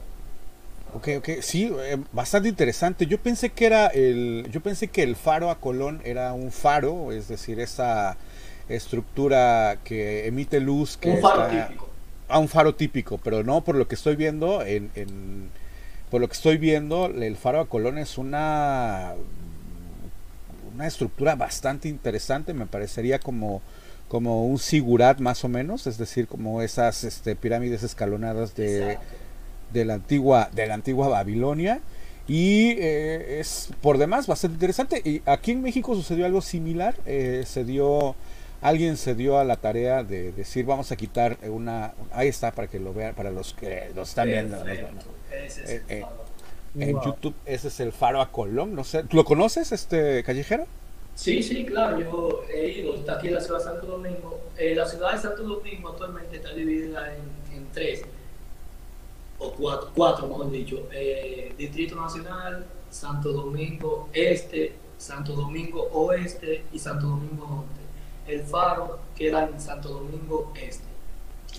[0.94, 3.06] Ok, ok, sí, eh, bastante interesante.
[3.06, 7.12] Yo pensé que era el, yo pensé que el faro a Colón era un faro,
[7.12, 8.16] es decir, esa
[8.68, 11.94] estructura que emite luz que un faro típico
[12.28, 15.50] a un faro típico, pero no por lo que estoy viendo en, en
[16.10, 19.14] por lo que estoy viendo, el faro a Colón es una
[20.74, 23.62] una estructura bastante interesante, me parecería como
[24.14, 28.96] como un sigurat más o menos, es decir, como esas este, pirámides escalonadas de,
[29.72, 31.80] de la antigua de la antigua Babilonia.
[32.28, 35.02] Y eh, es por demás bastante interesante.
[35.04, 38.14] Y aquí en México sucedió algo similar, eh, se dio
[38.62, 42.68] alguien se dio a la tarea de decir vamos a quitar una ahí está para
[42.68, 46.04] que lo vean para los que lo están viendo Eh, eh,
[46.78, 47.04] en Wow.
[47.04, 49.02] YouTube ese es el faro a Colón no sé.
[49.10, 50.66] Lo conoces este callejero
[51.14, 54.40] Sí, sí, claro, yo he ido, está aquí en la ciudad de Santo Domingo.
[54.56, 58.02] Eh, la ciudad de Santo Domingo actualmente está dividida en, en tres,
[59.38, 60.88] o cuatro, cuatro mejor dicho.
[60.92, 67.80] Eh, Distrito Nacional, Santo Domingo Este, Santo Domingo Oeste y Santo Domingo Norte.
[68.26, 70.84] El faro queda en Santo Domingo Este,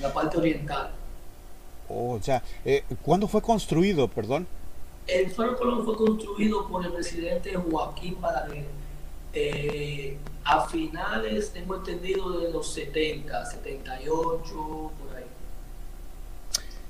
[0.01, 0.91] la parte oriental.
[1.87, 4.47] oh ya eh, ¿cuándo fue construido perdón
[5.07, 8.65] El Faro Colón fue construido por el presidente Joaquín Balaguer
[9.35, 15.25] eh, a finales, tengo entendido, de los 70, 78, por ahí.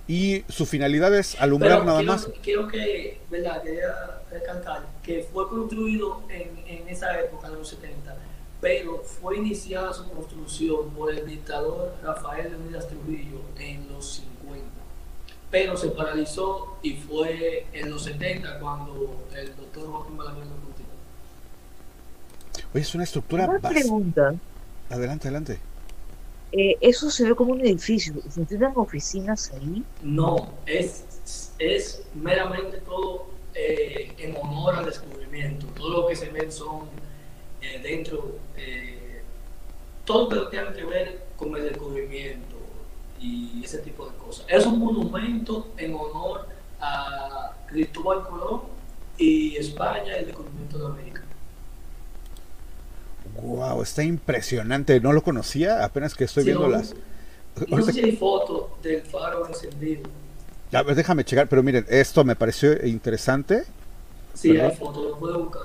[0.08, 3.64] y su finalidad es alumbrar Pero nada quiero, más quiero que, ¿verdad?
[3.64, 8.16] Quería recalcar que fue construido en, en esa época de los 70,
[8.62, 14.66] pero fue iniciada su construcción por el dictador Rafael Leonidas Trujillo en los 50.
[15.50, 20.75] Pero se paralizó y fue en los 70 cuando el doctor Joaquín Balaguer lo.
[22.74, 24.36] Oye, es una estructura Una pregunta.
[24.90, 25.60] adelante adelante
[26.52, 28.14] eh, eso se ve como un edificio.
[28.30, 29.84] ¿Funcionan oficinas ahí?
[30.02, 31.04] No, es,
[31.60, 35.66] es meramente todo eh, en honor al descubrimiento.
[35.76, 36.84] Todo lo que se ven son
[37.62, 39.22] eh, dentro, eh,
[40.06, 42.56] todo lo que tenga que ver con el descubrimiento
[43.20, 44.46] y ese tipo de cosas.
[44.48, 46.48] Es un monumento en honor
[46.80, 48.62] a Cristóbal Colón
[49.18, 51.22] y España y el descubrimiento de América.
[53.42, 55.00] Wow, está impresionante.
[55.00, 56.94] No lo conocía, apenas que estoy Sí, viendo no- las.
[57.70, 60.04] No sé si hay fotos del faro encendido.
[60.74, 63.64] A ver, déjame checar, pero miren, esto me pareció interesante.
[64.34, 64.72] Sí, ¿Perdón?
[64.72, 65.62] hay fotos, lo puede buscar.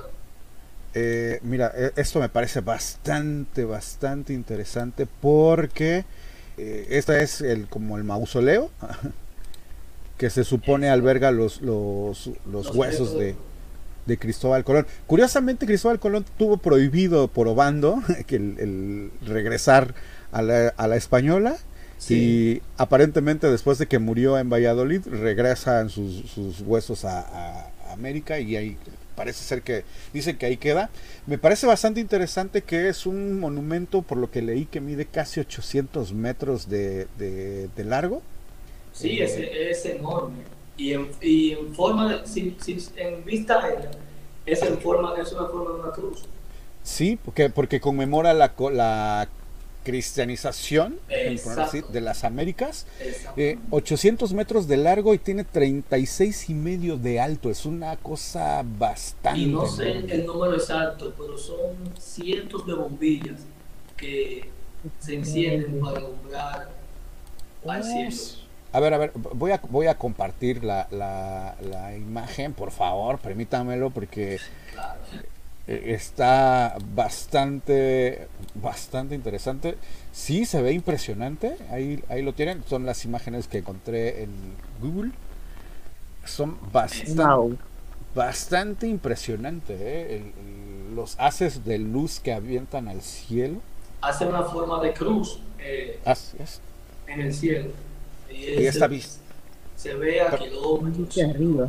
[0.94, 6.04] Eh, mira, eh, esto me parece bastante, bastante interesante porque
[6.59, 8.70] eh, este es el como el mausoleo
[10.18, 13.35] que se supone alberga los, los, los Los huesos de,
[14.06, 14.86] de Cristóbal Colón.
[15.06, 19.94] Curiosamente, Cristóbal Colón tuvo prohibido por Obando que el, el regresar
[20.32, 21.56] a la, a la española
[21.98, 22.14] Sí.
[22.14, 27.92] y aparentemente después de que murió en Valladolid regresan sus, sus huesos a, a- a
[27.92, 28.78] América y ahí
[29.16, 29.84] parece ser que
[30.14, 30.88] dicen que ahí queda.
[31.26, 35.40] Me parece bastante interesante que es un monumento por lo que leí que mide casi
[35.40, 38.22] 800 metros de, de- de largo.
[38.94, 40.38] Sí, es, es enorme.
[40.80, 43.90] Y en, y en forma de, si, si- en vista aérea,
[44.46, 46.24] es en forma, es una forma de una cruz.
[46.82, 49.28] Sí, porque, porque conmemora la, la
[49.84, 50.98] cristianización
[51.58, 52.86] así, de las Américas.
[53.36, 57.50] Eh, 800 metros de largo y tiene 36 y medio de alto.
[57.50, 59.40] Es una cosa bastante.
[59.40, 63.40] y no sé el número exacto, pero son cientos de bombillas
[63.96, 64.48] que
[64.98, 66.70] se encienden para alumbrar
[67.66, 68.39] al cielo.
[68.72, 73.18] A ver, a ver, voy a, voy a compartir la, la, la imagen, por favor,
[73.18, 74.38] permítamelo, porque
[75.66, 79.76] eh, está bastante, bastante interesante.
[80.12, 81.56] Sí, se ve impresionante.
[81.70, 82.62] Ahí, ahí lo tienen.
[82.68, 84.30] Son las imágenes que encontré en
[84.80, 85.11] Google.
[86.24, 87.56] Son bastante,
[88.14, 89.76] bastante impresionante.
[89.78, 90.33] ¿eh?
[90.94, 93.61] Los haces de luz que avientan al cielo.
[94.00, 96.61] Hace una forma de cruz eh, Así es.
[97.06, 97.70] en el cielo.
[98.30, 99.20] Y, esta vista.
[99.76, 101.18] se ve a kilómetros.
[101.18, 101.68] Arriba.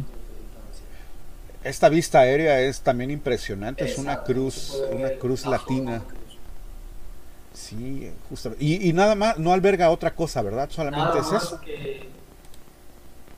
[1.63, 3.85] Esta vista aérea es también impresionante.
[3.85, 5.99] Es una cruz, una cruz latina.
[6.07, 6.19] cruz.
[7.53, 8.63] Sí, justamente.
[8.65, 10.69] Y, y nada más, no alberga otra cosa, ¿verdad?
[10.71, 11.61] Solamente Nada es más eso.
[11.61, 12.07] que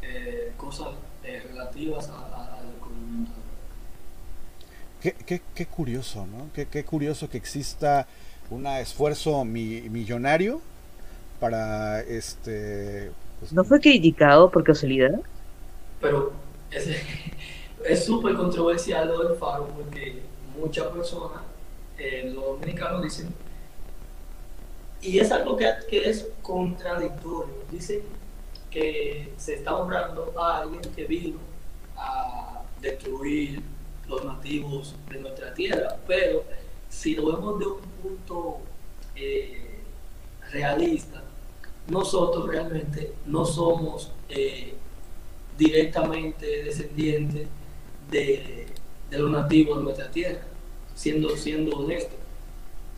[0.04, 0.90] eh, cosas
[1.24, 2.64] eh, relativas a- a- al.
[5.02, 6.48] Qué, qué, qué curioso, ¿no?
[6.54, 8.08] Qué, qué curioso que exista
[8.50, 10.62] un esfuerzo mi- millonario
[11.44, 13.12] para este.
[13.38, 15.20] pues, ¿No fue criticado por casualidad?
[16.00, 16.32] Pero
[16.72, 16.88] es
[17.86, 20.22] es súper controversial lo del faro porque
[20.58, 21.42] muchas personas,
[21.98, 23.28] eh, los dominicanos dicen,
[25.02, 28.04] y es algo que, que es contradictorio, dicen
[28.72, 31.40] que se está honrando a alguien que vino
[31.98, 33.62] a destruir
[34.08, 36.46] los nativos de nuestra tierra, pero
[36.88, 38.60] si lo vemos de un punto
[39.18, 39.82] eh,
[40.54, 41.23] realista,
[41.88, 44.74] nosotros realmente no somos eh,
[45.58, 47.48] directamente descendientes
[48.10, 48.68] de,
[49.10, 50.42] de los nativos de nuestra tierra,
[50.96, 52.18] siendo, siendo honestos.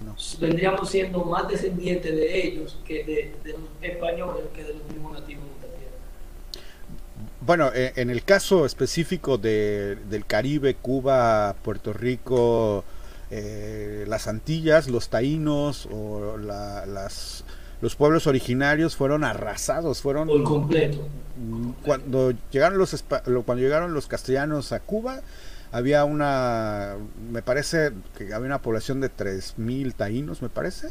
[0.05, 0.15] No.
[0.39, 5.13] Vendríamos siendo más descendientes de ellos que de, de los españoles que de los mismos
[5.13, 5.95] nativos de nuestra tierra.
[7.41, 12.83] Bueno, eh, en el caso específico de, del Caribe, Cuba, Puerto Rico,
[13.31, 17.43] eh, las Antillas, los taínos o la- las,
[17.86, 21.07] los pueblos originarios fueron arrasados, fueron Por completo.
[21.38, 23.03] Mm, cuando llegaron los
[23.45, 25.21] cuando llegaron los castellanos a Cuba
[25.71, 26.95] había una
[27.31, 30.88] me parece que había una población de 3000 taínos me parece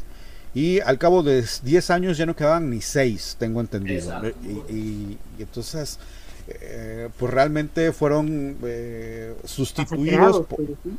[0.53, 4.29] y al cabo de 10 años ya no quedaban ni 6 tengo entendido Exacto.
[4.43, 5.99] y, y- y entonces
[6.47, 10.91] eh, pues realmente fueron eh, sustituidos por- pero sí.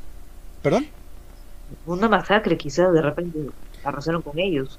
[0.63, 0.87] perdón
[1.87, 3.39] Una masacre, quizás de repente
[3.83, 4.79] arrasaron con ellos.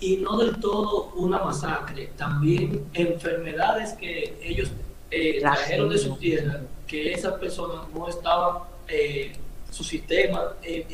[0.00, 4.70] Y no del todo una masacre, también enfermedades que ellos
[5.10, 9.32] eh, trajeron de su tierra, que esas personas no estaban, eh,
[9.70, 10.86] su sistema eh,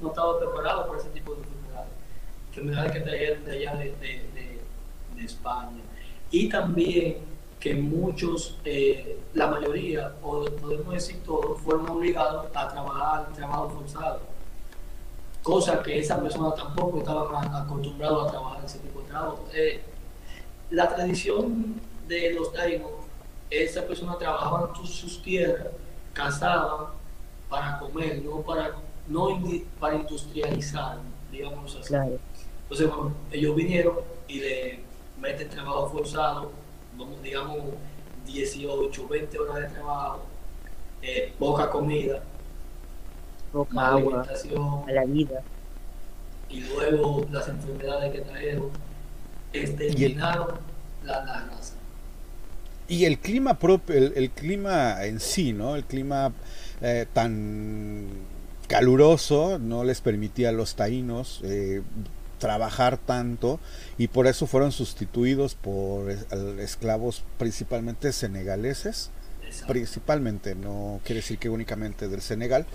[0.00, 1.90] no estaba preparado para ese tipo de enfermedades,
[2.48, 4.60] enfermedades que trajeron de allá de, de- de-
[5.16, 5.82] de España.
[6.30, 7.16] Y también
[7.58, 14.29] que muchos, eh, la mayoría, o podemos decir todos, fueron obligados a trabajar trabajo forzado
[15.42, 19.44] cosa que esas personas tampoco estaban a- acostumbrados a trabajar ese tipo de trabajo.
[19.54, 19.80] Eh,
[20.70, 22.90] la tradición de los taínos,
[23.50, 25.68] esas personas trabajaban sus, sus tierras,
[26.12, 26.86] cazaban
[27.48, 28.76] para comer, no para,
[29.08, 29.40] no
[29.80, 30.98] para industrializar,
[31.32, 31.88] digamos así.
[31.88, 32.18] Claro.
[32.62, 33.96] Entonces, bueno, ellos vinieron
[34.28, 34.80] y le
[35.20, 36.52] meten trabajo forzado,
[37.22, 37.58] digamos
[38.26, 40.20] 18, 20 horas de trabajo,
[41.02, 42.22] eh, poca comida,
[43.70, 44.26] Mala agua,
[44.86, 45.42] a la vida.
[46.48, 48.70] y luego las enfermedades que trajeron
[49.52, 50.58] exterminaron
[51.04, 51.74] la, la raza.
[52.88, 56.32] y el clima propio el, el clima en sí no el clima
[56.80, 58.06] eh, tan
[58.68, 61.82] caluroso no les permitía a los taínos eh,
[62.38, 63.60] trabajar tanto
[63.98, 66.10] y por eso fueron sustituidos por
[66.60, 69.10] esclavos principalmente senegaleses
[69.46, 69.72] Exacto.
[69.72, 72.66] principalmente no quiere decir que únicamente del Senegal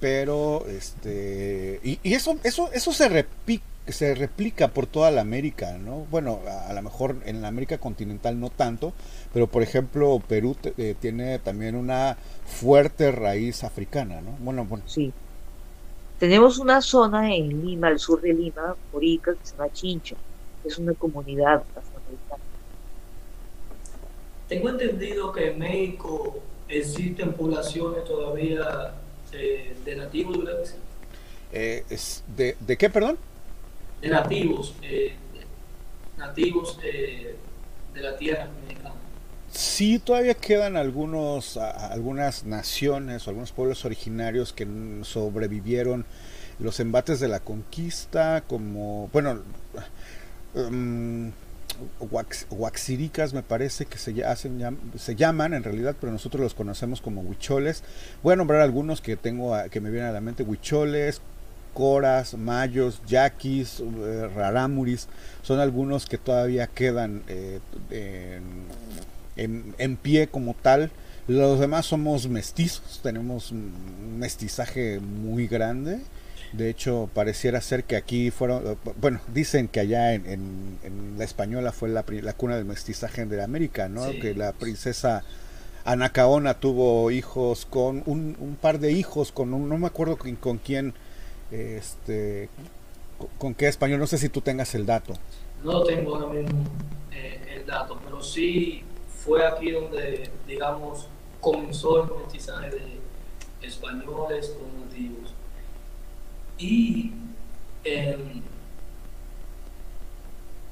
[0.00, 5.78] pero este y, y eso eso eso se repi- se replica por toda la América
[5.78, 8.92] no bueno a, a lo mejor en la América continental no tanto
[9.32, 12.16] pero por ejemplo Perú te- eh, tiene también una
[12.46, 15.12] fuerte raíz africana no bueno bueno Sí.
[16.18, 20.16] Tenemos una zona en Lima, al sur de Lima, Morica, que se llama Chincha.
[20.64, 22.42] Es una comunidad afroamericana.
[24.48, 26.38] Tengo entendido que en México
[26.68, 28.94] existen poblaciones todavía
[29.36, 30.64] eh, de nativos, ¿verdad
[31.52, 33.18] eh, es de, de qué perdón
[34.00, 35.14] de nativos, eh,
[36.18, 37.36] nativos eh,
[37.94, 38.94] de la tierra mexicana.
[39.50, 44.66] Sí, todavía quedan algunos, a- algunas naciones o algunos pueblos originarios que
[45.02, 46.04] sobrevivieron
[46.58, 49.40] los embates de la conquista, como, bueno,
[50.54, 51.30] um,
[52.00, 57.00] huax- huaxiricas me parece que se, hacen, se llaman en realidad, pero nosotros los conocemos
[57.00, 57.82] como huicholes.
[58.22, 61.20] Voy a nombrar algunos que tengo a- que me vienen a la mente, huicholes,
[61.74, 65.08] coras, mayos, yaquis, eh, rarámuris,
[65.42, 67.60] son algunos que todavía quedan eh,
[69.36, 70.90] en, en pie como tal.
[71.28, 76.00] Los demás somos mestizos, tenemos un mestizaje muy grande.
[76.52, 81.18] De hecho, pareciera ser que aquí fueron, eh, bueno, dicen que allá en, en- en
[81.18, 84.10] la española fue la, la cuna del mestizaje de América, ¿no?
[84.10, 84.18] Sí.
[84.20, 85.22] Que la princesa
[85.84, 90.34] Anacaona tuvo hijos con un, un par de hijos con un, no me acuerdo con,
[90.36, 90.94] con quién,
[91.50, 92.48] este,
[93.18, 95.14] con, con qué español, no sé si tú tengas el dato.
[95.62, 96.64] No tengo ahora mismo
[97.12, 98.82] eh, el dato, pero sí
[99.24, 101.08] fue aquí donde, digamos,
[101.40, 105.34] comenzó el mestizaje de españoles con nativos.
[106.58, 107.12] Y
[107.84, 108.40] em,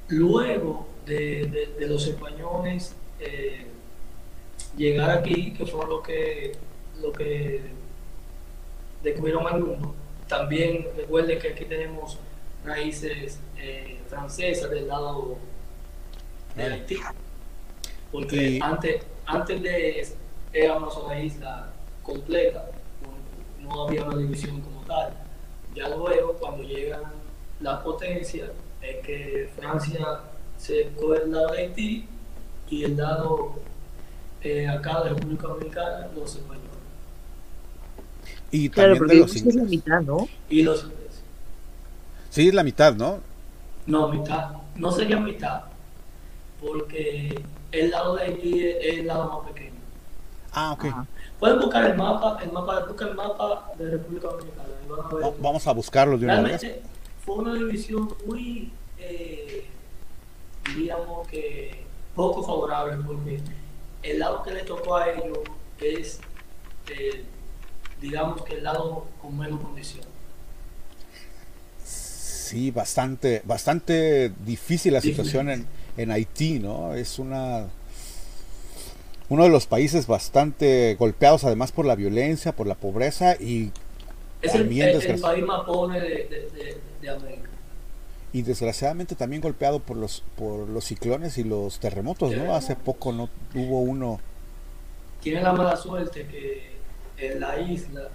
[0.07, 3.67] luego de, de- de los españoles eh,
[4.77, 6.53] llegar aquí, que fue lo que,
[7.01, 7.61] lo que
[9.03, 9.93] descubrieron al mundo,
[10.27, 12.17] también recuerden que aquí tenemos
[12.63, 15.37] raíces eh, francesas del lado
[16.55, 16.63] de.
[16.63, 16.97] Haití.
[18.11, 20.07] Porque Y- antes, antes de
[20.53, 21.69] éramos una isla
[22.01, 22.69] completa,
[23.61, 25.13] no había una división como tal.
[25.75, 27.01] Ya luego, cuando llegan
[27.59, 28.49] las potencias,
[28.81, 30.21] es que Francia
[30.57, 32.07] se coge el lado de Haití
[32.69, 33.55] y el lado
[34.41, 36.61] eh, acá de República Dominicana, los españoles.
[38.51, 39.69] Y Claro, también de los es la ingleses.
[39.69, 40.27] mitad, ¿no?
[40.49, 41.21] Y los ingleses.
[42.29, 43.19] Sí, es la mitad, ¿no?
[43.85, 44.51] No, mitad.
[44.75, 45.63] no sería mitad,
[46.61, 49.75] porque el lado de Haití es el lado más pequeño.
[50.53, 50.85] Ah, ok.
[50.85, 51.05] Ajá.
[51.39, 54.64] Pueden buscar el mapa, el mapa, busca el mapa de República Dominicana.
[55.39, 56.61] Vamos a buscarlo de una vez.
[56.61, 56.81] Realmente
[57.25, 59.65] fue una división muy, eh,
[60.65, 61.83] diríamos que
[62.15, 63.39] poco favorable, porque
[64.03, 65.39] el lado que le tocó a ellos
[65.79, 66.19] es,
[66.89, 67.23] eh,
[68.01, 70.05] digamos que el lado con menos condición.
[71.83, 75.25] Sí, bastante, bastante difícil la Difícil.
[75.25, 75.67] situación en,
[75.97, 76.93] en Haití, ¿no?
[76.93, 77.67] Es una
[79.27, 83.71] uno de los países bastante golpeados además por la violencia, por la pobreza y,
[84.45, 87.49] Es el, país más pobre de, de- de- de América.
[88.33, 92.53] y desgraciadamente también golpeado por los por los ciclones y los terremotos, ¿no?
[92.55, 94.19] Hace poco no hubo uno.
[95.21, 96.75] Tiene la mala suerte que
[97.17, 98.09] en la isla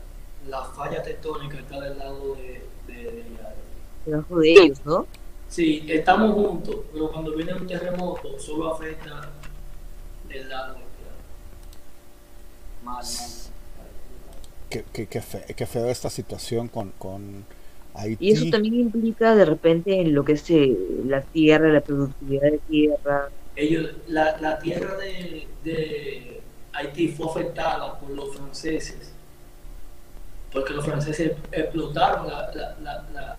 [0.49, 3.25] la falla tectónica está del lado de, de
[4.43, 5.07] ellos, ¿no?
[5.49, 9.31] Sí, estamos juntos, pero cuando viene un terremoto solo afecta
[10.29, 10.81] el lado de
[12.85, 13.05] Mal, mal.
[14.71, 17.45] Qué, qué, qué fe- qué feo esta situación con, con
[17.95, 18.27] Haití.
[18.27, 22.51] Y eso también implica de repente en lo que es eh, la tierra, la productividad
[22.53, 23.29] de tierra.
[23.57, 26.41] Ellos, la, la tierra de, de
[26.73, 29.13] Haití fue afectada por los franceses,
[30.53, 33.39] porque los franceses explotaron la, la, la, la,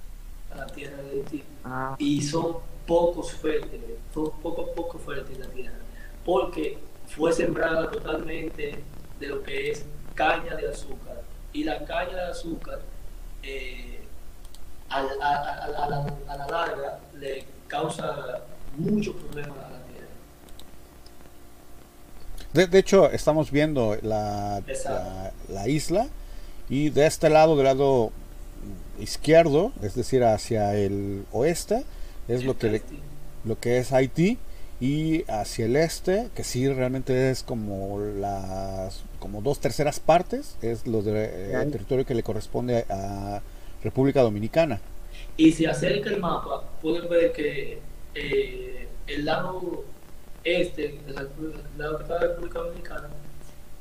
[0.56, 1.44] la tierra de Haití.
[1.64, 5.78] Ah, y son pocos fértiles, son poco poco fértiles la tierra,
[6.26, 6.78] porque
[7.08, 8.84] fue sembrada totalmente
[9.20, 11.22] de lo que es caña de azúcar.
[11.54, 12.80] Y la caña de azúcar,
[13.44, 14.00] eh,
[14.90, 18.42] al- a, a- a- a la, a la larga, le causa
[18.78, 20.08] muchos problemas a la tierra.
[22.54, 26.08] De, de hecho, estamos viendo la, la, la isla
[26.70, 28.12] y de este lado, del lado
[29.00, 31.84] izquierdo, es decir, hacia el oeste,
[32.28, 32.84] es lo que, le-
[33.46, 34.38] lo que es Haití
[34.80, 40.88] y hacia el este, que sí realmente es como las como dos terceras partes, es
[40.88, 43.42] lo de, eh, territorio que le corresponde a
[43.84, 44.82] República Dominicana.
[45.38, 47.80] Y si acerca el mapa, pueden ver que
[48.16, 49.86] eh, el lado
[50.44, 53.10] este, de la República- el lado que está de la República Dominicana,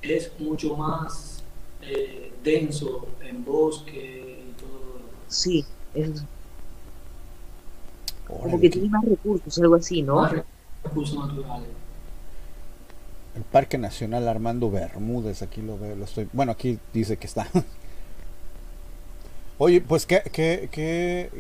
[0.03, 1.45] es mucho más
[1.83, 5.65] eh, denso en bosque y todo sí,
[5.95, 6.11] es
[8.43, 10.17] como Órale, que qué- tiene más recursos, algo así, ¿no?
[10.17, 10.33] Más
[10.85, 11.69] recursos naturales.
[13.37, 17.47] El Parque Nacional Armando Bermúdez, aquí lo veo, lo estoy, bueno, aquí dice que está.
[19.59, 21.31] Oye, pues qué, qué, qué,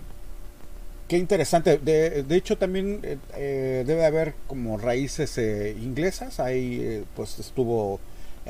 [1.08, 1.78] qué interesante.
[1.78, 3.00] De, de hecho, también
[3.34, 6.38] eh, debe haber como raíces eh, inglesas.
[6.38, 7.98] Ahí, eh, pues estuvo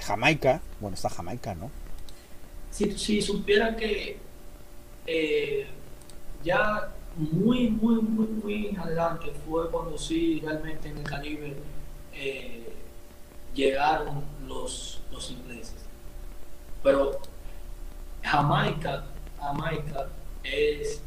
[0.03, 0.61] Jamaica.
[0.81, 1.71] Bueno, está Jamaica, ¿no?
[2.73, 4.19] Si, si supiera que
[6.43, 11.55] ya muy, muy, muy, muy adelante fue cuando sí realmente en el Caribe
[13.55, 15.75] llegaron los, los ingleses.
[16.83, 17.21] Pero
[18.23, 19.05] Jamaica,
[19.39, 20.09] Jamaica
[20.43, 21.01] es,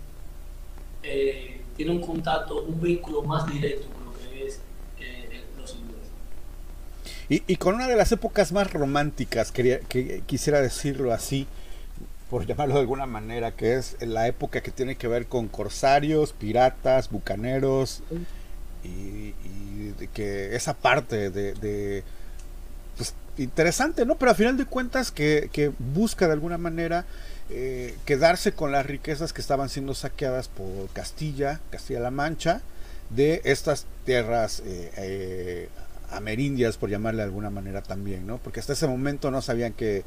[1.04, 4.60] eh, tiene un contacto, un vínculo más directo con lo que es
[5.00, 6.10] eh, los ingleses.
[7.30, 11.48] Y, y con una de las épocas más románticas, quería, que quisiera decirlo así,
[12.34, 16.34] por llamarlo de alguna manera, que es la época que tiene que ver con corsarios,
[16.34, 18.02] piratas, bucaneros,
[18.84, 19.34] y,
[20.14, 22.04] que esa parte de,
[22.98, 24.16] pues, interesante, ¿no?
[24.16, 27.06] Pero a final de cuentas que, que busca de alguna manera
[27.50, 32.62] eh, quedarse con las riquezas que estaban siendo saqueadas por Castilla, Castilla-La Mancha,
[33.10, 35.70] de estas tierras eh, eh,
[36.10, 38.38] amerindias, por llamarle de alguna manera también, ¿no?
[38.38, 40.04] Porque hasta ese momento no sabían que,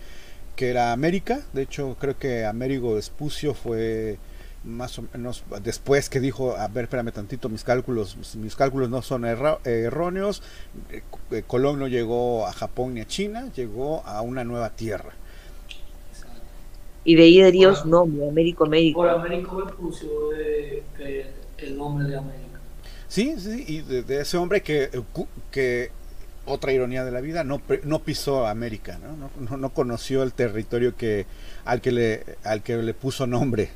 [0.57, 4.19] que era América, de hecho creo que Américo Vespucio fue
[4.67, 9.01] más o menos después que dijo, a ver, espérame tantito, mis cálculos, mis cálculos no
[9.01, 10.43] son erra- erróneos,
[10.91, 15.13] eh, eh, Colón no llegó a Japón ni a China, llegó a una nueva tierra.
[16.13, 16.41] Exacto.
[17.05, 17.83] Y de ahí daría Bueno.
[17.83, 19.01] su nombre, Américo Américo.
[19.01, 19.73] Por Américo
[20.37, 21.27] eh, que
[21.59, 22.43] el nombre de América.
[23.09, 25.03] Sí, sí, y de, de ese hombre que, eh,
[25.51, 25.91] que,
[26.45, 29.17] otra ironía de la vida, no, no pisó América, ¿no?
[29.17, 31.27] No, no- no conoció el territorio que,
[31.65, 33.71] al, que le, al que le puso nombre.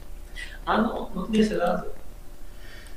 [0.71, 1.87] Ah, no, no tiene ese dato.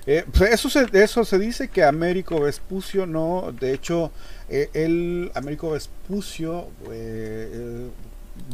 [0.05, 4.11] Eh, pues eso, se, eso se dice que Américo Vespucio no, de hecho,
[4.49, 7.89] eh, él, Américo Vespucio, eh, eh,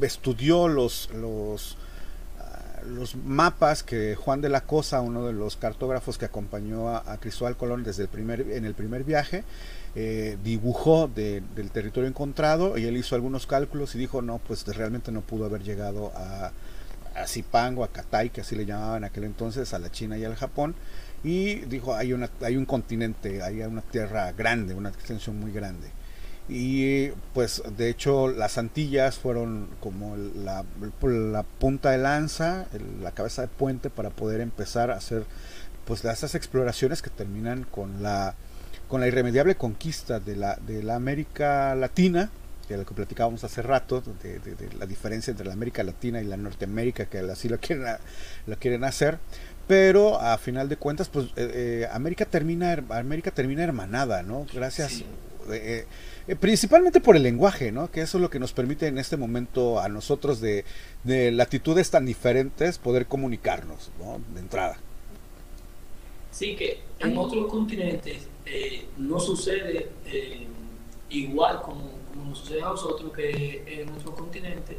[0.02, 1.76] estudió los, los,
[2.40, 7.18] ah, los mapas que Juan de la Cosa, uno de los cartógrafos que acompañó a,
[7.20, 9.44] Cristóbal Colón desde el primer, en el primer viaje,
[9.96, 14.66] eh, dibujó de- del territorio encontrado y él hizo algunos cálculos y dijo, no, pues
[14.68, 16.52] realmente no pudo haber llegado a,
[17.20, 20.26] a Zipango, a Katai, que así le llamaban en aquel entonces, a la China y
[20.26, 20.76] al Japón,
[21.24, 25.90] y dijo, hay, una, hay un continente, hay una tierra grande, una extensión muy grande.
[26.48, 30.66] Y pues de hecho las Antillas fueron como la,
[31.02, 32.66] la punta de lanza,
[33.02, 35.26] la cabeza de puente para poder empezar a hacer
[35.86, 38.36] pues esas exploraciones que terminan con la
[38.90, 42.32] con la irremediable conquista de la, de la América Latina,
[42.74, 46.38] de lo que platicábamos hace rato, de, la diferencia entre la América Latina y la
[46.38, 47.86] Norteamérica, que así lo quieren,
[48.48, 49.20] lo quieren hacer,
[49.68, 54.46] pero a final de cuentas, pues eh, eh, América termina América termina hermanada, ¿no?
[54.54, 55.04] Gracias.
[55.52, 55.86] Eh,
[56.40, 57.90] principalmente por el lenguaje, ¿no?
[57.90, 60.64] Que eso es lo que nos permite en este momento a nosotros de,
[61.04, 64.22] de latitudes tan diferentes poder comunicarnos, ¿no?
[64.34, 64.78] De entrada.
[66.32, 70.48] Sí, que en otros continentes eh, no sucede eh,
[71.10, 71.90] igual como,
[72.20, 74.78] como, sucede a nosotros, que en nuestro continente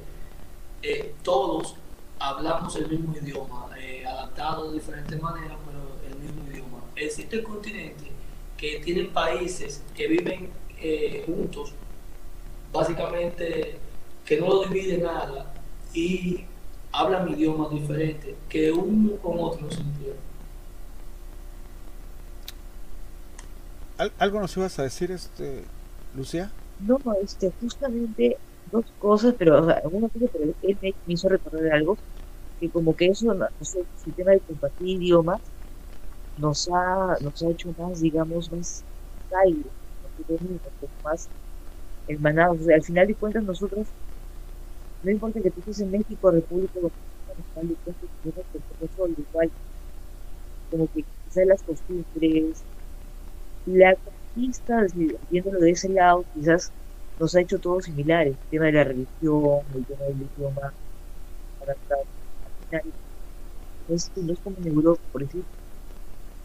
[0.83, 1.75] eh, todos
[2.19, 3.69] hablamos el mismo idioma,
[4.07, 6.79] adaptado de diferentes maneras, pero el mismo idioma.
[6.97, 8.11] Existe continente
[8.57, 10.51] que tienen países que viven
[11.27, 11.73] juntos,
[12.73, 13.79] básicamente
[14.25, 15.53] que no lo dividen nada
[15.93, 16.45] y
[16.93, 20.17] hablan idiomas diferentes, que uno con otro no se entiende.
[24.19, 25.65] ¿Algo nos ibas a decir, este,
[26.15, 26.51] Lucía?
[26.81, 31.73] No, este, justamente dos cosas, pero o sea, una cosa, pero él me, hizo recordar
[31.73, 31.99] algo,
[32.61, 35.41] que como que eso, el tema de compartir idiomas,
[36.37, 38.87] nos ha, nos ha hecho más, digamos, más
[39.29, 39.73] caídos,
[41.03, 41.31] más
[42.07, 42.61] hermanados.
[42.63, 43.95] O sea, al final de cuentas nosotros,
[45.03, 47.75] no importa que tú estés en México, República Dominicana,
[49.17, 49.53] igual,
[50.71, 52.65] como que quizás las costumbres,
[53.65, 53.97] la
[54.41, 54.87] conquista,
[55.29, 56.73] viéndolo de ese lado, quizás
[57.19, 60.75] nos ha hecho todos similares, el tema de la religión, el tema del idioma,
[63.89, 65.51] es, no es como en Europa, por ejemplo.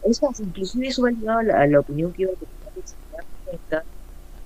[0.02, 2.86] Es más, inclusive eso va ligado a la, a la opinión que iba a tener,
[2.86, 2.96] se
[3.44, 3.84] cuenta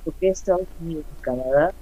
[0.05, 1.73] lo que Estados Unidos y Canadá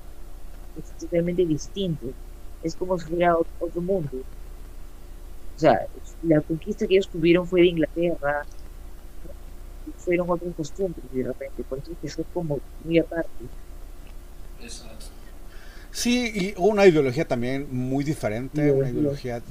[0.75, 2.14] es totalmente distinto.
[2.62, 4.19] Es como si fuera otro mundo.
[5.57, 5.79] O sea,
[6.23, 8.47] la conquista que ellos tuvieron fue de Inglaterra,
[9.97, 13.28] fueron otras costumbres de repente, por eso que como muy aparte.
[14.61, 15.07] Exacto.
[15.91, 19.43] Sí, y una ideología también muy diferente, una ideología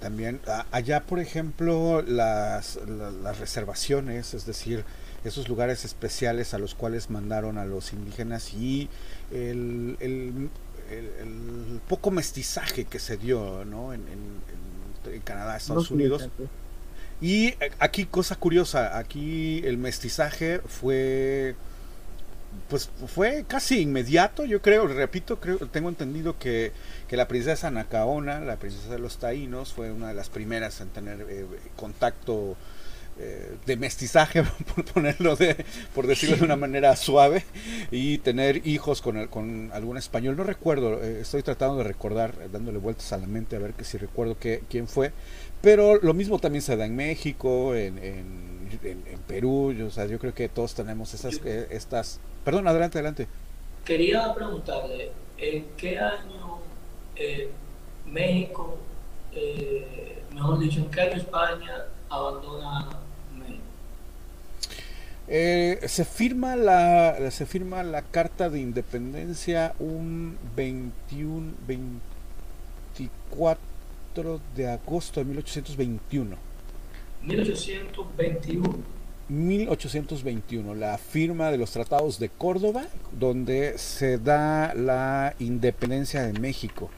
[0.00, 0.40] también.
[0.70, 2.78] Allá, por ejemplo, las,
[3.22, 4.84] las reservaciones, es decir,
[5.24, 8.88] esos lugares especiales a los cuales mandaron a los indígenas y
[9.30, 10.50] el, el,
[10.90, 13.92] el, poco mestizaje que se dio ¿no?
[13.92, 16.28] en, en, en Canadá, Estados Unidos.
[17.20, 21.56] Y aquí cosa curiosa, aquí el mestizaje fue
[22.68, 26.72] pues fue casi inmediato, yo creo, repito, creo, tengo entendido que,
[27.08, 30.88] que, la princesa Nacaona, la princesa de los taínos, fue una de las primeras en
[30.88, 31.46] tener eh,
[31.76, 32.56] contacto
[33.20, 34.44] eh, de mestizaje,
[34.74, 37.44] por ponerlo de, por decirlo de una manera suave,
[37.90, 40.36] y tener hijos con, el, con algún español.
[40.36, 43.82] No recuerdo, eh, estoy tratando de recordar, dándole vueltas a la mente a ver que
[43.82, 45.12] si recuerdo que, quién fue,
[45.60, 50.18] pero lo mismo también se da en México, en, en, Perú, yo, o sea, yo
[50.18, 52.20] creo que todos tenemos esas, eh, estas...
[52.44, 53.26] Perdón, adelante, adelante.
[53.84, 56.60] Quería preguntarle, ¿en qué año
[57.16, 57.50] eh,
[58.06, 58.78] México,
[59.32, 62.88] eh, mejor dicho, en qué año España abandona
[63.38, 63.64] México?
[65.88, 73.67] se firma la se firma la carta de independencia un 21 24
[74.56, 76.36] de agosto de 1821.
[77.22, 78.98] 1821.
[79.28, 86.90] 1821, la firma de los tratados de Córdoba, donde se da la independencia de México.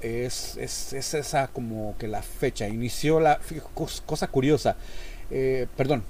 [0.00, 2.68] Es, es, es esa como que la fecha.
[2.68, 3.40] Inició la
[4.04, 4.76] cosa curiosa.
[5.30, 6.02] Eh, perdón,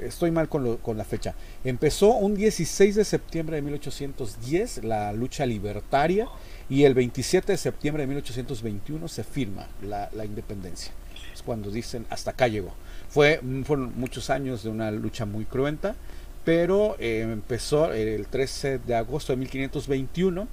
[0.00, 1.34] estoy mal con, lo, con, la fecha.
[1.64, 6.28] Empezó un 16 de septiembre de 1810 la lucha libertaria
[6.70, 10.92] y el 27 de septiembre de 1821 se firma la, independencia.
[11.34, 12.72] Es cuando dicen hasta acá llegó.
[13.08, 15.96] Fue, fueron muchos años de una lucha muy cruenta,
[16.44, 20.48] pero eh, empezó el 13 de agosto de 1521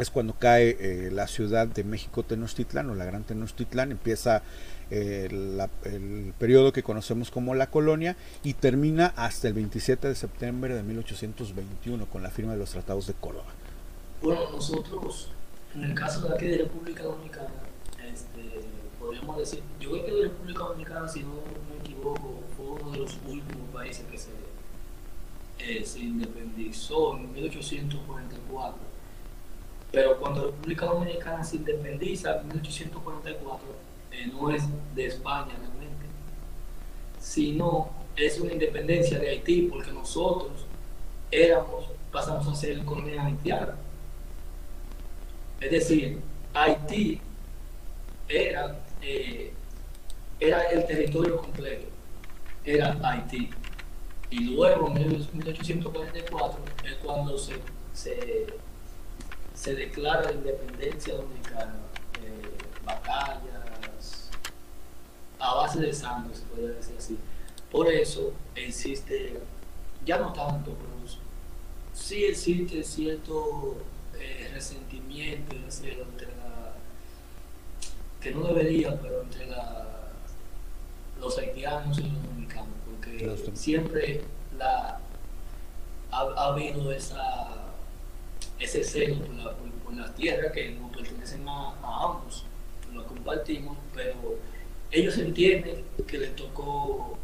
[0.00, 4.42] es cuando cae eh, la ciudad de México Tenochtitlán o la Gran Tenochtitlán, empieza
[4.90, 10.74] eh, el periodo que conocemos como la colonia y termina hasta el 27 de septiembre
[10.74, 13.52] de 1821 con la firma de los tratados de Córdoba.
[14.22, 15.28] Bueno, nosotros,
[15.74, 17.48] en el caso de aquí de República Dominicana,
[18.06, 18.60] este,
[18.98, 21.36] podríamos decir, yo creo que de República Dominicana, si no
[21.70, 24.30] me equivoco, fue uno de los últimos países que se,
[25.58, 28.78] eh, se independizó en 1844.
[29.90, 33.66] Pero cuando República Dominicana se independiza en 1844,
[34.12, 34.64] eh, no es
[34.94, 36.04] de España realmente,
[37.18, 40.66] sino es una independencia de Haití, porque nosotros
[41.30, 43.76] éramos, pasamos a ser colonia haitiana.
[45.60, 46.20] Es decir,
[46.54, 47.20] Haití
[48.28, 49.52] era, eh,
[50.38, 51.86] era el territorio completo,
[52.64, 53.50] era Haití.
[54.30, 57.54] Y luego, en 1844, es cuando se,
[57.92, 58.46] se,
[59.54, 61.74] se declara la independencia dominicana.
[62.22, 64.30] Eh, batallas,
[65.38, 67.18] a base de sangre, se podría decir así.
[67.70, 69.40] Por eso existe,
[70.04, 70.90] ya no tanto, pero
[71.92, 73.76] sí existe cierto
[74.18, 76.72] eh, resentimiento entre la,
[78.20, 80.10] que no debería, pero entre la,
[81.18, 84.22] los haitianos y los dominicanos, porque siempre
[84.56, 85.00] la,
[86.12, 87.48] ha, habido esa,
[88.58, 89.52] ese celo por la,
[89.84, 92.44] por, la, tierra que nos pertenecen a, a ambos,
[92.92, 94.36] lo compartimos, pero
[94.90, 97.16] ellos entienden que les tocó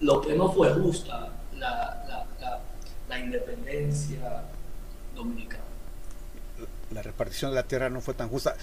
[0.00, 2.60] lo que no fue justa la, la,
[3.08, 4.44] la, independencia
[5.14, 5.65] dominicana.
[6.92, 8.56] La repartición de la tierra no fue tan justa.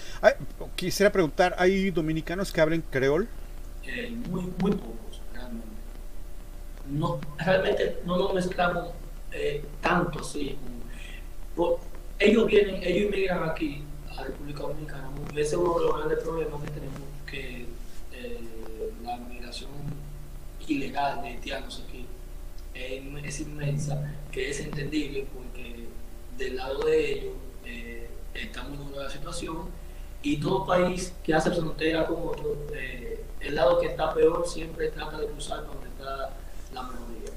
[0.76, 3.28] quisiera preguntar, ¿hay dominicanos que hablen creol?
[3.86, 5.68] Eh, muy, muy pocos, realmente.
[6.88, 8.90] No, realmente no nos mezclamos
[9.32, 10.58] eh, tanto así.
[12.20, 15.10] ellos vienen, ellos inmigran aquí a la República Dominicana.
[15.32, 17.66] Ese es uno de los grandes problemas que tenemos, que
[18.14, 18.40] eh,
[19.04, 19.72] la migración
[20.68, 22.06] ilegal de haitianos aquí
[22.74, 25.88] es, inmensa, que es entendible porque
[26.38, 27.34] del lado de ellos
[28.34, 29.70] estamos en una situación
[30.22, 34.88] y todo país que hace frontera con otro, eh, el lado que está peor siempre
[34.90, 36.30] trata de cruzar donde está
[36.74, 37.32] la mayoría.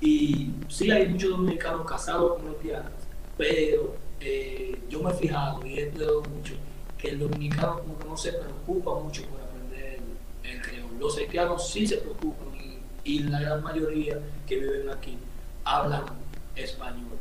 [0.00, 2.92] Y sí hay muchos dominicanos casados con haitianos,
[3.36, 6.54] pero eh, yo me he fijado y he estudiado mucho
[6.96, 10.00] que el dominicano como no se preocupa mucho por aprender
[10.44, 10.98] el creol.
[10.98, 12.48] Los haitianos sí se preocupan
[13.04, 15.16] y, la gran mayoría que viven aquí
[15.64, 16.04] hablan
[16.56, 17.16] español.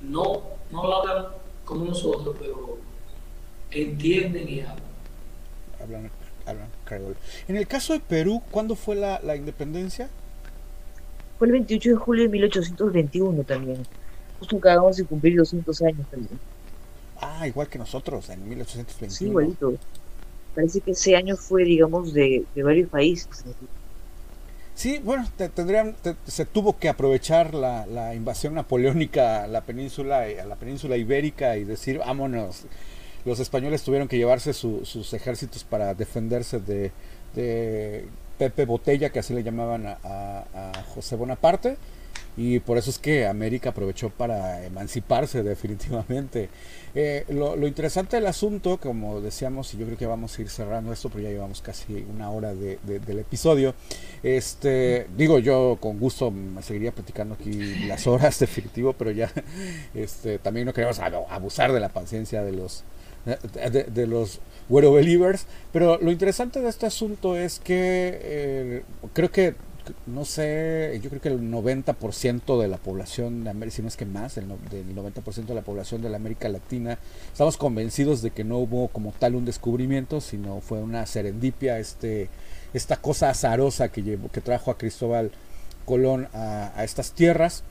[0.00, 1.26] No, no lo hablan
[1.68, 2.78] como nosotros, pero
[3.70, 4.88] entienden y hablan.
[5.82, 6.10] Hablan,
[6.46, 6.68] hablan.
[7.46, 10.08] En el caso de Perú, ¿cuándo fue la, la independencia?
[11.38, 13.86] Fue el 28 de julio de 1821 también.
[14.38, 16.40] Justo acabamos de cumplir 200 años también.
[17.20, 19.12] Ah, igual que nosotros, en 1821.
[19.12, 19.74] Sí, igualito.
[20.54, 23.44] Parece que ese año fue, digamos, de, varios países.
[24.78, 25.26] Sí, bueno,
[25.56, 25.96] tendrían,
[26.28, 31.64] se tuvo que aprovechar la, invasión napoleónica a la península, a la península ibérica y
[31.64, 32.62] decir, vámonos.
[33.24, 38.04] Los españoles tuvieron que llevarse sus ejércitos para defenderse de,
[38.38, 41.76] Pepe Botella, que así le llamaban a José Bonaparte
[42.38, 46.48] y por eso es que América aprovechó para emanciparse definitivamente.
[46.94, 50.92] Eh, lo, interesante del asunto, como decíamos, y yo creo que vamos a ir cerrando
[50.92, 53.74] esto, porque ya llevamos casi una hora de, del episodio,
[54.22, 59.32] este, digo yo con gusto me seguiría platicando aquí las horas definitivo, pero ya
[59.92, 62.84] este, también no queremos abusar de la paciencia de los
[63.26, 68.82] de, los Wero Believers, pero lo interesante de este asunto es que eh,
[69.12, 69.54] creo que
[70.06, 73.96] no sé, yo creo que el 90% de la población de América, si no es
[73.96, 76.98] que más, el, del 90% de la población de la América Latina,
[77.32, 82.28] estamos convencidos de que no hubo como tal un descubrimiento, sino fue una serendipia, este,
[82.72, 85.30] esta cosa azarosa que, llevó, que trajo a Cristóbal
[85.84, 87.64] Colón a, estas tierras.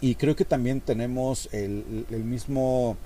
[0.00, 2.96] Y creo que también tenemos el, mismo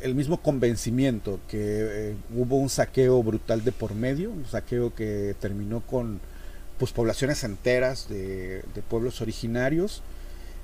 [0.00, 5.34] el mismo convencimiento que eh, hubo un saqueo brutal de por medio, un saqueo que
[5.40, 6.20] terminó con
[6.78, 10.02] pues poblaciones enteras de, pueblos originarios.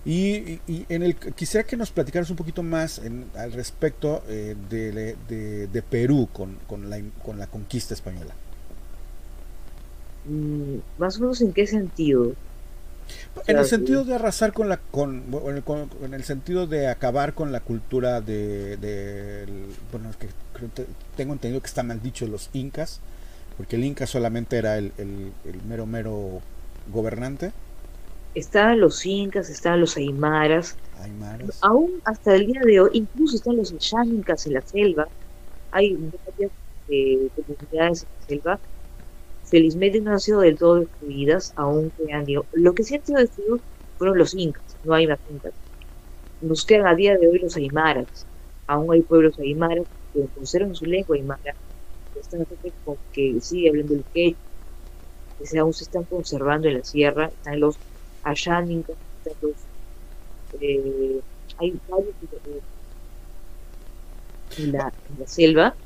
[0.04, 3.00] Y, en el quisiera que nos platicaras un poquito más
[3.36, 8.34] al respecto eh, de, Perú con, con, la, con la conquista española.
[10.26, 12.34] Mm, más o menos en qué sentido?
[13.46, 15.24] En el sentido de arrasar con la con,
[16.02, 19.46] en el sentido de acabar con la cultura de,
[19.90, 20.28] bueno que
[21.16, 23.00] tengo entendido que está mal dicho los incas
[23.59, 24.92] porque el Inca solamente era el,
[25.66, 26.40] mero mero
[26.92, 27.50] gobernante.
[28.36, 30.76] Estaban los incas, estaban los aymaras.
[31.61, 35.09] Aún hasta el día de hoy, incluso están los incas en la selva.
[35.72, 36.52] Hay varias
[36.88, 38.61] eh, comunidades en la selva.
[39.42, 43.61] Felizmente no han sido del todo destruidas, aunque han Lo que sí han sido destruidos
[43.96, 45.52] fueron los incas, no hay más incas.
[46.40, 48.24] Nos quedan a día de hoy los aymaras.
[48.68, 51.56] Aún hay pueblos aymaras que conservan su lengua aymara
[53.12, 54.38] que sigue hablando el que
[55.58, 57.80] aún se están conservando en la sierra, están los
[58.22, 59.68] ayánicos, están los,
[60.60, 61.22] eh,
[61.58, 62.14] hay varios,
[64.56, 65.78] en la, en la selva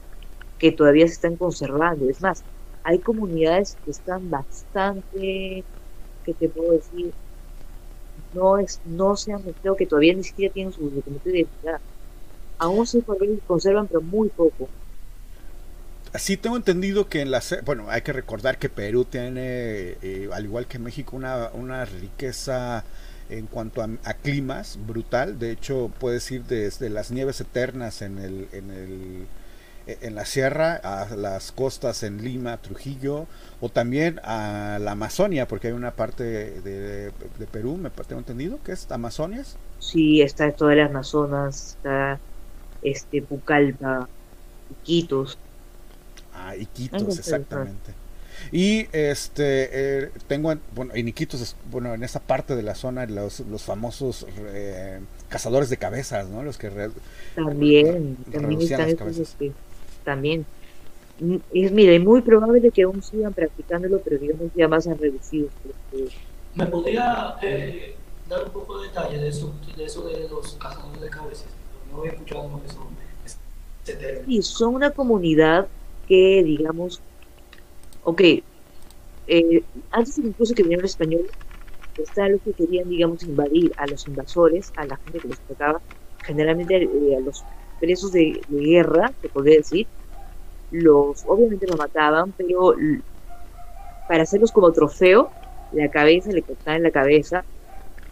[0.58, 2.08] que todavía se están conservando.
[2.10, 2.44] Es más,
[2.82, 5.66] hay comunidades que están bastante,
[6.24, 7.14] ¿qué te puedo decir?
[8.32, 11.80] No es, no se han metido, que todavía ni siquiera tienen su documento de identidad.
[12.58, 13.04] Aún se
[13.46, 14.72] conservan, pero muy poco.
[16.12, 17.42] Así tengo entendido que en la...
[17.64, 22.84] Bueno, hay que recordar que Perú tiene, eh, al igual que México, una, una riqueza
[23.30, 25.38] en cuanto a, a, climas brutal.
[25.38, 29.26] De hecho, puedes ir desde las nieves eternas en el, en el
[29.86, 33.26] en la sierra, a las costas en Lima, Trujillo,
[33.60, 38.58] o también a la Amazonia, porque hay una parte de, de Perú, me tengo entendido,
[38.64, 39.56] que es Amazonias.
[39.78, 42.20] Sí, está toda las Amazonas, está
[42.82, 44.08] este Pucallpa,
[44.82, 45.38] Iquitos.
[46.42, 47.92] Ah, Iquitos, exactamente.
[48.50, 49.68] Y este
[50.06, 54.26] eh, tengo bueno en Iquitos bueno en esa parte de la zona los, los famosos
[54.38, 56.42] eh, cazadores de cabezas, ¿no?
[56.42, 56.90] Los que re,
[57.36, 59.52] también también están este,
[60.04, 60.44] también
[61.52, 65.48] es mira, es muy probable que aún sigan practicándolo, pero digamos ya más han reducido.
[65.62, 66.08] Porque...
[66.54, 67.94] ¿Me podría eh,
[68.28, 71.46] dar un poco de detalle de eso, de eso de los cazadores de cabezas?
[71.92, 72.88] No he escuchado eso.
[74.26, 75.66] Sí, son una comunidad
[76.12, 77.00] que, digamos,
[78.04, 78.20] ok,
[79.28, 81.30] eh, antes incluso que vinieran los españoles,
[81.96, 85.80] estaban los que querían, digamos, invadir a los invasores, a la gente que les tocaba,
[86.22, 87.42] generalmente eh, a los
[87.80, 89.86] presos de, de, guerra, se podría decir,
[90.70, 92.74] los, obviamente los mataban, pero
[94.06, 95.30] para hacerlos como trofeo,
[95.72, 97.42] la cabeza, le cortaban la cabeza,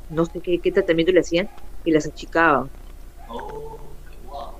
[0.08, 1.50] no sé qué, qué tratamiento le hacían,
[1.84, 2.70] y las achicaban.
[3.28, 3.78] Oh,
[4.26, 4.54] wow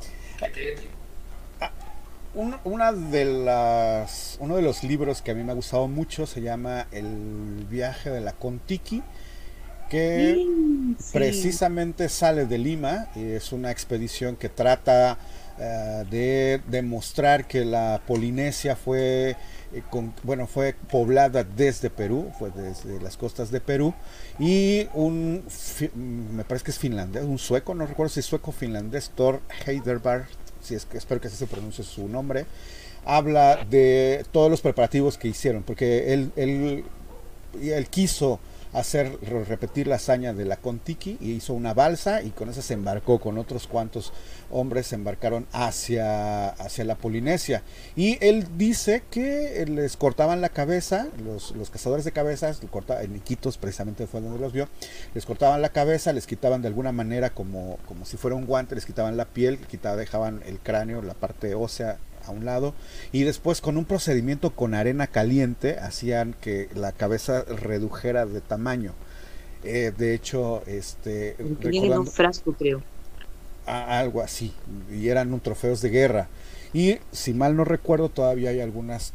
[2.65, 6.41] una de las, uno de los libros que a mí me ha gustado mucho se
[6.41, 9.03] llama El viaje de la Contiki,
[9.89, 11.11] que sí, sí.
[11.13, 15.19] precisamente sale de Lima y es una expedición que trata
[15.59, 19.37] uh, de demostrar que la Polinesia fue
[19.73, 23.95] eh, con, bueno, fue poblada desde Perú, fue desde las costas de Perú,
[24.39, 25.45] y un,
[26.35, 30.27] me parece que es finlandés, un sueco, no recuerdo si es sueco finlandés, Thor Heiderberg
[30.63, 32.47] si es que espero que así se pronuncie su nombre,
[33.05, 36.85] habla de todos los preparativos que hicieron, porque él, él,
[37.63, 38.41] él quiso
[38.73, 42.75] hacer repetir la hazaña de la Contiki y hizo una balsa y con esa se
[42.75, 44.13] embarcó con otros cuantos
[44.51, 47.63] hombres se embarcaron hacia, hacia la Polinesia.
[47.97, 52.61] Y él dice que les cortaban la cabeza los, los cazadores de cabezas
[53.01, 54.69] en Iquitos precisamente fue donde los vio
[55.15, 58.75] les cortaban la cabeza les quitaban de alguna manera como, como si fuera un guante
[58.75, 62.75] les quitaban la piel quitaban, dejaban el cráneo la parte ósea a un lado
[63.13, 68.95] y después con un procedimiento con arena caliente hacían que la cabeza redujera de tamaño.
[69.63, 71.37] Eh, de hecho, este...
[71.39, 72.83] un frasco, creo.
[73.67, 74.53] A, algo así,
[74.91, 76.29] y eran un trofeos de guerra.
[76.73, 79.13] Y si mal no recuerdo, todavía hay algunas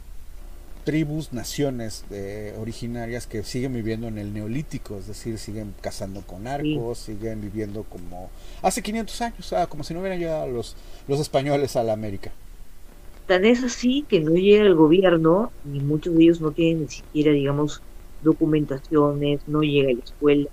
[0.85, 6.47] tribus, naciones eh, originarias que siguen viviendo en el neolítico, es decir, siguen cazando con
[6.47, 7.13] arcos, sí.
[7.13, 8.29] siguen viviendo como
[8.61, 10.75] hace 500 años, sea, como si no hubieran llegado los,
[11.07, 12.31] los españoles a la América.
[13.27, 16.89] Tan es así que no llega el gobierno y muchos de ellos no tienen ni
[16.89, 17.81] siquiera, digamos,
[18.21, 20.49] documentaciones, no llega a la escuela,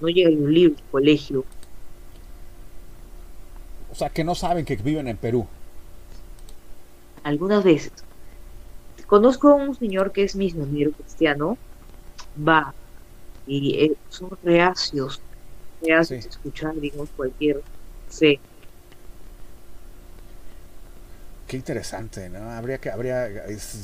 [0.00, 1.44] no llega a los libros, colegio.
[3.90, 5.46] O sea, que no saben que viven en Perú.
[7.22, 7.92] Algunas veces.
[9.06, 11.56] Conozco a un señor que es misionero cristiano,
[12.36, 12.74] va,
[13.46, 15.20] y eh, son reacios,
[15.80, 16.28] reacios sí.
[16.28, 17.62] escuchar, digamos, cualquier
[18.08, 18.40] fe.
[21.46, 22.50] Qué interesante, ¿no?
[22.50, 23.28] Habría que, habría,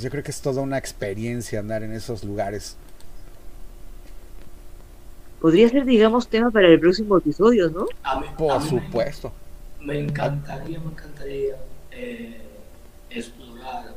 [0.01, 2.77] yo creo que es toda una experiencia andar en esos lugares.
[5.41, 7.87] Podría ser, digamos, tema para el próximo episodio, ¿no?
[8.03, 9.33] A mí, Por a mí supuesto.
[9.81, 11.57] Me, me, encantaría, me encantaría
[11.93, 12.41] eh,
[13.11, 13.95] explorar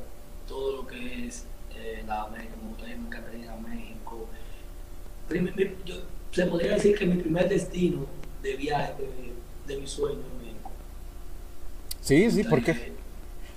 [0.48, 1.46] todo lo que es
[1.76, 2.54] eh, la América.
[2.62, 4.28] Me gustaría, me encantaría ir a México.
[5.28, 5.96] Primer, mi, yo,
[6.32, 8.06] se podría decir que mi primer destino
[8.44, 10.72] de viaje, de, de mi sueño es México.
[12.02, 12.94] Sí, sí, ¿por qué?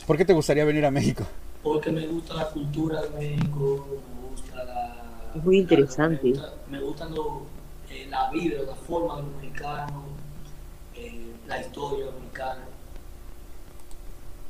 [0.08, 1.22] ¿Por qué te gustaría venir a México?
[1.62, 5.32] Porque me gusta la cultura de México, me gusta la...
[5.36, 6.24] Es muy interesante.
[6.24, 7.42] Me gusta, me gusta lo,
[7.90, 10.04] eh, la vida, la forma de los mexicanos,
[10.94, 12.64] eh, la historia mexicana.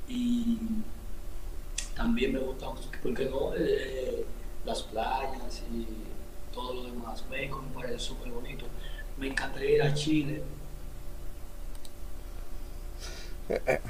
[0.06, 0.58] Y
[1.96, 2.68] también me gusta,
[3.02, 3.50] ¿por qué no?
[3.56, 4.24] Eh,
[4.64, 5.88] las playas y
[6.54, 7.24] todo lo demás.
[7.28, 8.64] México me parece súper bonito.
[9.18, 10.40] Me encantaría ir a Chile.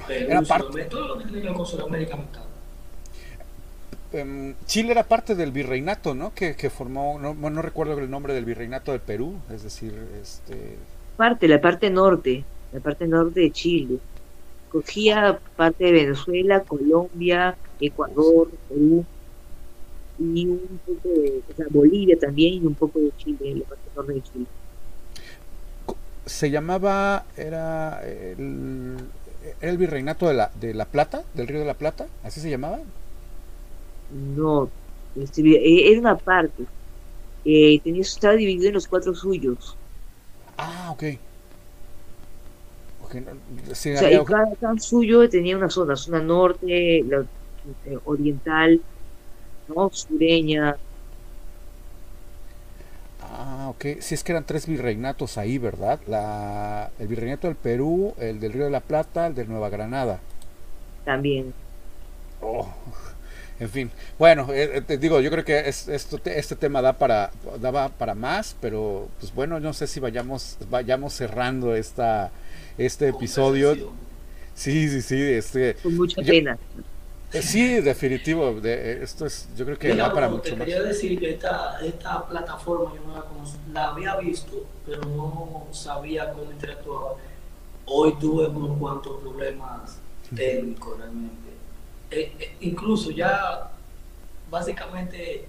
[0.08, 1.28] Era parte, todo lo que.
[4.10, 6.32] Um, Chile era parte del virreinato, ¿no?
[6.34, 9.92] Que, que formó, no, no, recuerdo el nombre del virreinato del Perú, es decir,
[10.22, 10.76] este...
[11.18, 12.42] Parte, la parte norte,
[12.72, 13.98] la parte norte de Chile.
[14.70, 19.04] cogía parte de Venezuela, Colombia, Ecuador, Perú
[20.18, 23.90] y un poco de o sea, Bolivia también y un poco de Chile, la parte
[23.94, 24.46] norte de Chile.
[26.24, 28.96] Se llamaba, era el,
[29.60, 32.50] era el virreinato de la, de la Plata, del Río de la Plata, así se
[32.50, 32.84] llamaba.
[34.08, 34.72] No,
[35.14, 36.68] este, eh, era una parte.
[37.44, 39.78] Eh, tenía, estaba dividido en los cuatro suyos.
[40.58, 41.04] Ah, ok.
[43.04, 43.32] okay no,
[43.70, 47.26] O sea, había- y cada, cada suyo tenía una zona, zona norte, la,
[47.84, 48.84] eh, oriental,
[49.68, 49.90] ¿no?
[49.92, 50.80] sureña,
[53.30, 54.00] Ah, ok.
[54.00, 56.00] Sí, es que eran tres virreinatos ahí, ¿verdad?
[56.06, 60.20] La, el virreinato del Perú, el del Río de la Plata, el de Nueva Granada.
[61.04, 61.54] también.
[62.40, 62.68] Oh,
[63.58, 63.92] en fin.
[64.18, 67.88] Bueno, eh, eh, te digo, yo creo que es, esto, este tema da para, daba
[67.90, 72.32] para más, pero pues bueno, no sé si vayamos, vayamos cerrando esta,
[72.78, 73.76] este episodio.
[74.54, 76.58] Sí, sí, sí, este, Con mucha Yo- pena.
[77.32, 78.60] Eh, sí, definitivo.
[78.60, 80.66] de- eh, esto es, yo creo que Mira, da para mucho te más.
[80.66, 83.24] quería decir que esta, esta plataforma yo no la
[83.72, 87.14] la había visto, pero no sabía cómo interactuaba.
[87.86, 89.98] Hoy tuve unos cuantos problemas
[90.34, 91.50] técnicos realmente.
[92.10, 93.70] Eh, eh, incluso ya
[94.50, 95.46] básicamente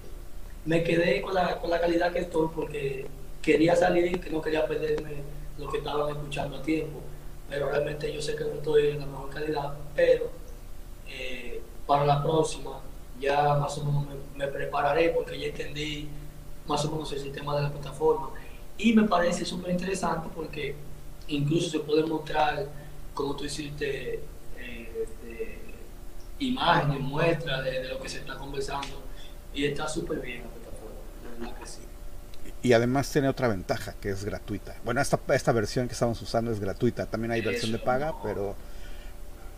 [0.66, 3.06] me quedé con la, con la calidad que estoy porque
[3.42, 5.22] quería salir, que no quería perderme
[5.58, 7.00] lo que estaban escuchando a tiempo.
[7.48, 10.30] Pero realmente yo sé que no estoy en la mejor calidad, pero
[11.08, 11.59] eh,
[11.90, 12.78] para la próxima
[13.20, 16.08] ya más o menos me, me prepararé porque ya entendí
[16.68, 18.30] más o menos el sistema de la plataforma
[18.78, 20.76] y me parece súper interesante porque
[21.26, 22.68] incluso se puede mostrar,
[23.12, 24.20] como tú hiciste,
[24.56, 25.58] eh, este,
[26.38, 29.02] imágenes, muestras de, de lo que se está conversando
[29.52, 31.80] y está súper bien la plataforma, de verdad que sí.
[32.62, 34.76] Y además tiene otra ventaja, que es gratuita.
[34.84, 37.06] Bueno, esta, esta versión que estamos usando es gratuita.
[37.06, 38.20] También hay versión de paga, no.
[38.22, 38.54] pero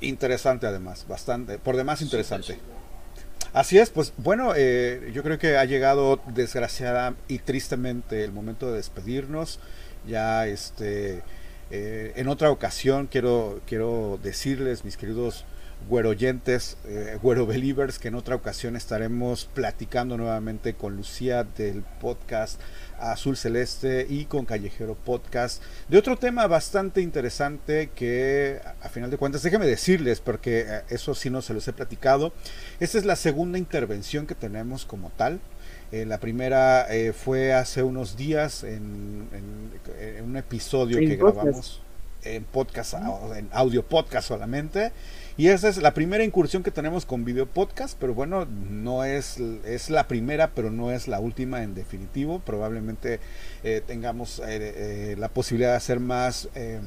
[0.03, 2.59] interesante además, bastante, por demás interesante.
[3.53, 8.70] Así es, pues bueno, eh, yo creo que ha llegado desgraciada y tristemente el momento
[8.70, 9.61] de despedirnos.
[10.07, 11.22] Ya este,
[11.70, 15.44] eh, en otra ocasión quiero, quiero decirles, mis queridos
[15.89, 22.61] güeroyentes, eh, güero believers, que en otra ocasión estaremos platicando nuevamente con Lucía del podcast
[22.99, 29.16] Azul Celeste y con Callejero Podcast de otro tema bastante interesante que a final de
[29.18, 32.33] cuentas, déjenme decirles, porque eh, eso sí no se los he platicado,
[32.80, 35.41] esta es la segunda intervención que tenemos como tal.
[35.91, 39.72] Eh, la primera eh, fue hace unos días en, en-
[40.16, 41.37] en un episodio que podcast.
[41.37, 41.83] grabamos
[42.24, 42.95] en podcast,
[43.37, 44.93] en audio podcast solamente.
[45.37, 49.39] Y esa es la primera incursión que tenemos con video podcast, pero bueno, no es,
[49.64, 52.41] es la primera, pero no es la última en definitivo.
[52.41, 53.18] Probablemente
[53.64, 56.80] eh, tengamos eh, eh, la posibilidad de hacer más, eh,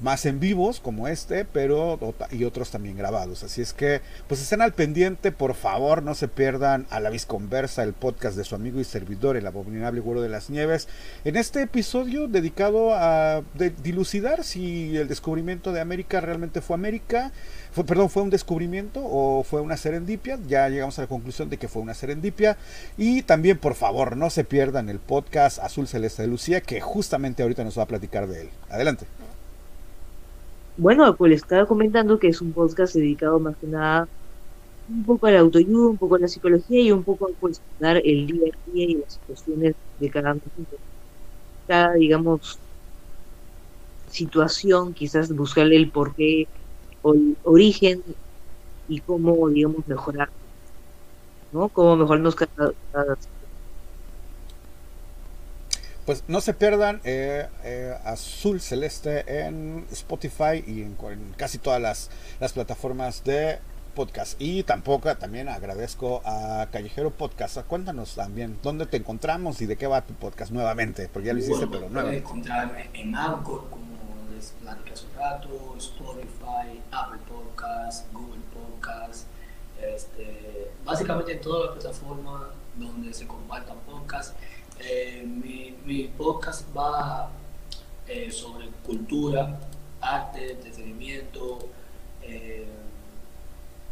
[0.00, 1.98] más en vivos como este, pero
[2.30, 3.42] y otros también grabados.
[3.42, 7.82] Así es que, pues estén al pendiente, por favor, no se pierdan a la Visconversa,
[7.82, 10.88] el podcast de su amigo y servidor, el abominable güero de las nieves.
[11.24, 13.42] En este episodio dedicado a
[13.82, 17.32] dilucidar si el descubrimiento de América realmente fue América,
[17.76, 20.38] fue, perdón, fue un descubrimiento o fue una serendipia.
[20.48, 22.56] Ya llegamos a la conclusión de que fue una serendipia.
[22.96, 27.42] Y también, por favor, no se pierdan el podcast Azul Celeste de Lucía, que justamente
[27.42, 28.50] ahorita nos va a platicar de él.
[28.70, 29.04] Adelante.
[30.76, 34.06] Bueno, pues les estaba comentando que es un podcast dedicado más que nada
[34.88, 37.98] un poco a la autoayuda, un poco a la psicología y un poco a cuestionar
[38.04, 40.34] el día a día y las situaciones de cada
[41.98, 42.60] digamos,
[44.06, 46.48] situación, quizás buscarle el porqué
[47.02, 48.02] o el origen
[48.86, 50.30] y cómo, digamos, mejorar,
[51.50, 51.70] ¿no?
[51.70, 53.16] Cómo mejorarnos cada, cada
[56.06, 61.82] Pues no se pierdan eh, eh, Azul Celeste en Spotify y en, en casi todas
[61.82, 63.58] las, plataformas de
[63.96, 64.40] podcast.
[64.40, 67.58] Y tampoco también agradezco a Callejero Podcast.
[67.62, 71.40] Cuéntanos también dónde te encontramos y de qué va tu podcast nuevamente, porque ya lo
[71.40, 72.18] hiciste, pero nuevamente.
[72.18, 73.86] encontrarme en Anchor, como
[74.32, 75.48] les platicé hace
[75.78, 79.26] Spotify, Apple Podcasts, Google Podcasts,
[79.82, 82.42] este, básicamente en todas las plataformas
[82.76, 84.34] donde se compartan podcasts.
[84.78, 87.30] Eh, mi, mi podcast va
[88.06, 89.58] eh, sobre cultura,
[90.00, 91.58] arte, entretenimiento
[92.22, 92.66] eh,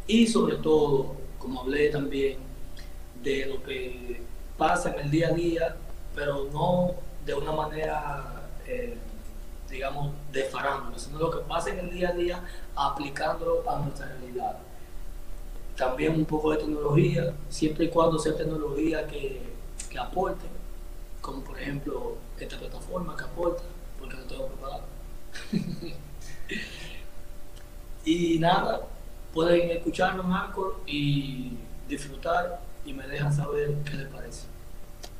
[0.05, 2.37] y sobre todo, como hablé también,
[3.23, 4.21] de lo que
[4.57, 5.75] pasa en el día a día,
[6.13, 6.93] pero no
[7.25, 8.47] de una manera,
[9.69, 10.47] digamos, de
[10.97, 12.43] sino lo que pasa en el día a día
[12.75, 14.59] aplicándolo a nuestra realidad.
[15.75, 19.41] También un poco de tecnología, siempre y cuando sea tecnología que,
[19.89, 20.45] que aporte,
[21.25, 23.63] como por ejemplo esta plataforma que aporta,
[23.99, 24.83] porque lo tengo preparado.
[28.07, 28.81] Y nada,
[29.33, 31.57] pueden escucharlo en Anchor y
[31.89, 34.45] disfrutar y me dejan saber qué les parece.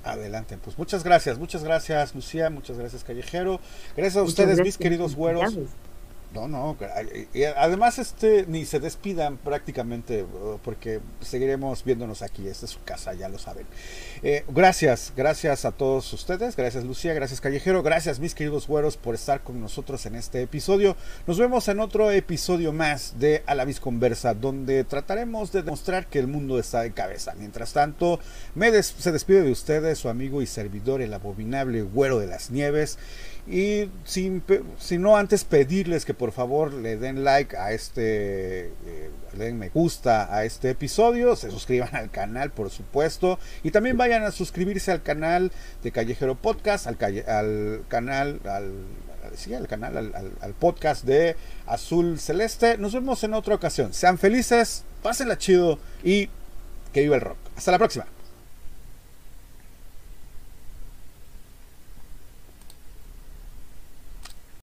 [0.04, 3.60] Adelante, pues muchas gracias, muchas gracias Lucía, muchas gracias Callejero,
[3.98, 5.56] gracias a ustedes mis queridos güeros.
[6.36, 6.78] No, no,
[7.56, 10.26] además este ni se despidan prácticamente
[10.64, 13.66] porque seguiremos viéndonos aquí, esta es su casa, ya lo saben.
[14.22, 19.16] Eh, gracias, gracias a todos ustedes, gracias Lucía, gracias Callejero, gracias mis queridos güeros por
[19.16, 20.98] estar con nosotros en este episodio.
[21.26, 26.20] Nos vemos en otro episodio más de A la Conversa, donde trataremos de demostrar que
[26.20, 27.34] el mundo está de cabeza.
[27.38, 28.20] Mientras tanto,
[28.54, 33.00] me se despide de ustedes su amigo y servidor, el abominable güero de las nieves.
[33.48, 34.44] Y sin,
[34.80, 39.60] si no antes pedirles que por favor le den like a este, eh, le den
[39.60, 44.32] me gusta a este episodio, se suscriban al canal por supuesto y también vayan a
[44.32, 45.52] suscribirse al canal
[45.84, 48.72] de Callejero Podcast, al, al canal, al,
[49.36, 51.36] sí, al canal, al, al podcast de
[51.68, 52.80] Azul Celeste.
[52.80, 53.94] Nos vemos en otra ocasión.
[53.94, 56.30] Sean felices, pásenla chido y
[56.94, 57.38] que viva el rock.
[57.56, 58.08] Hasta la próxima.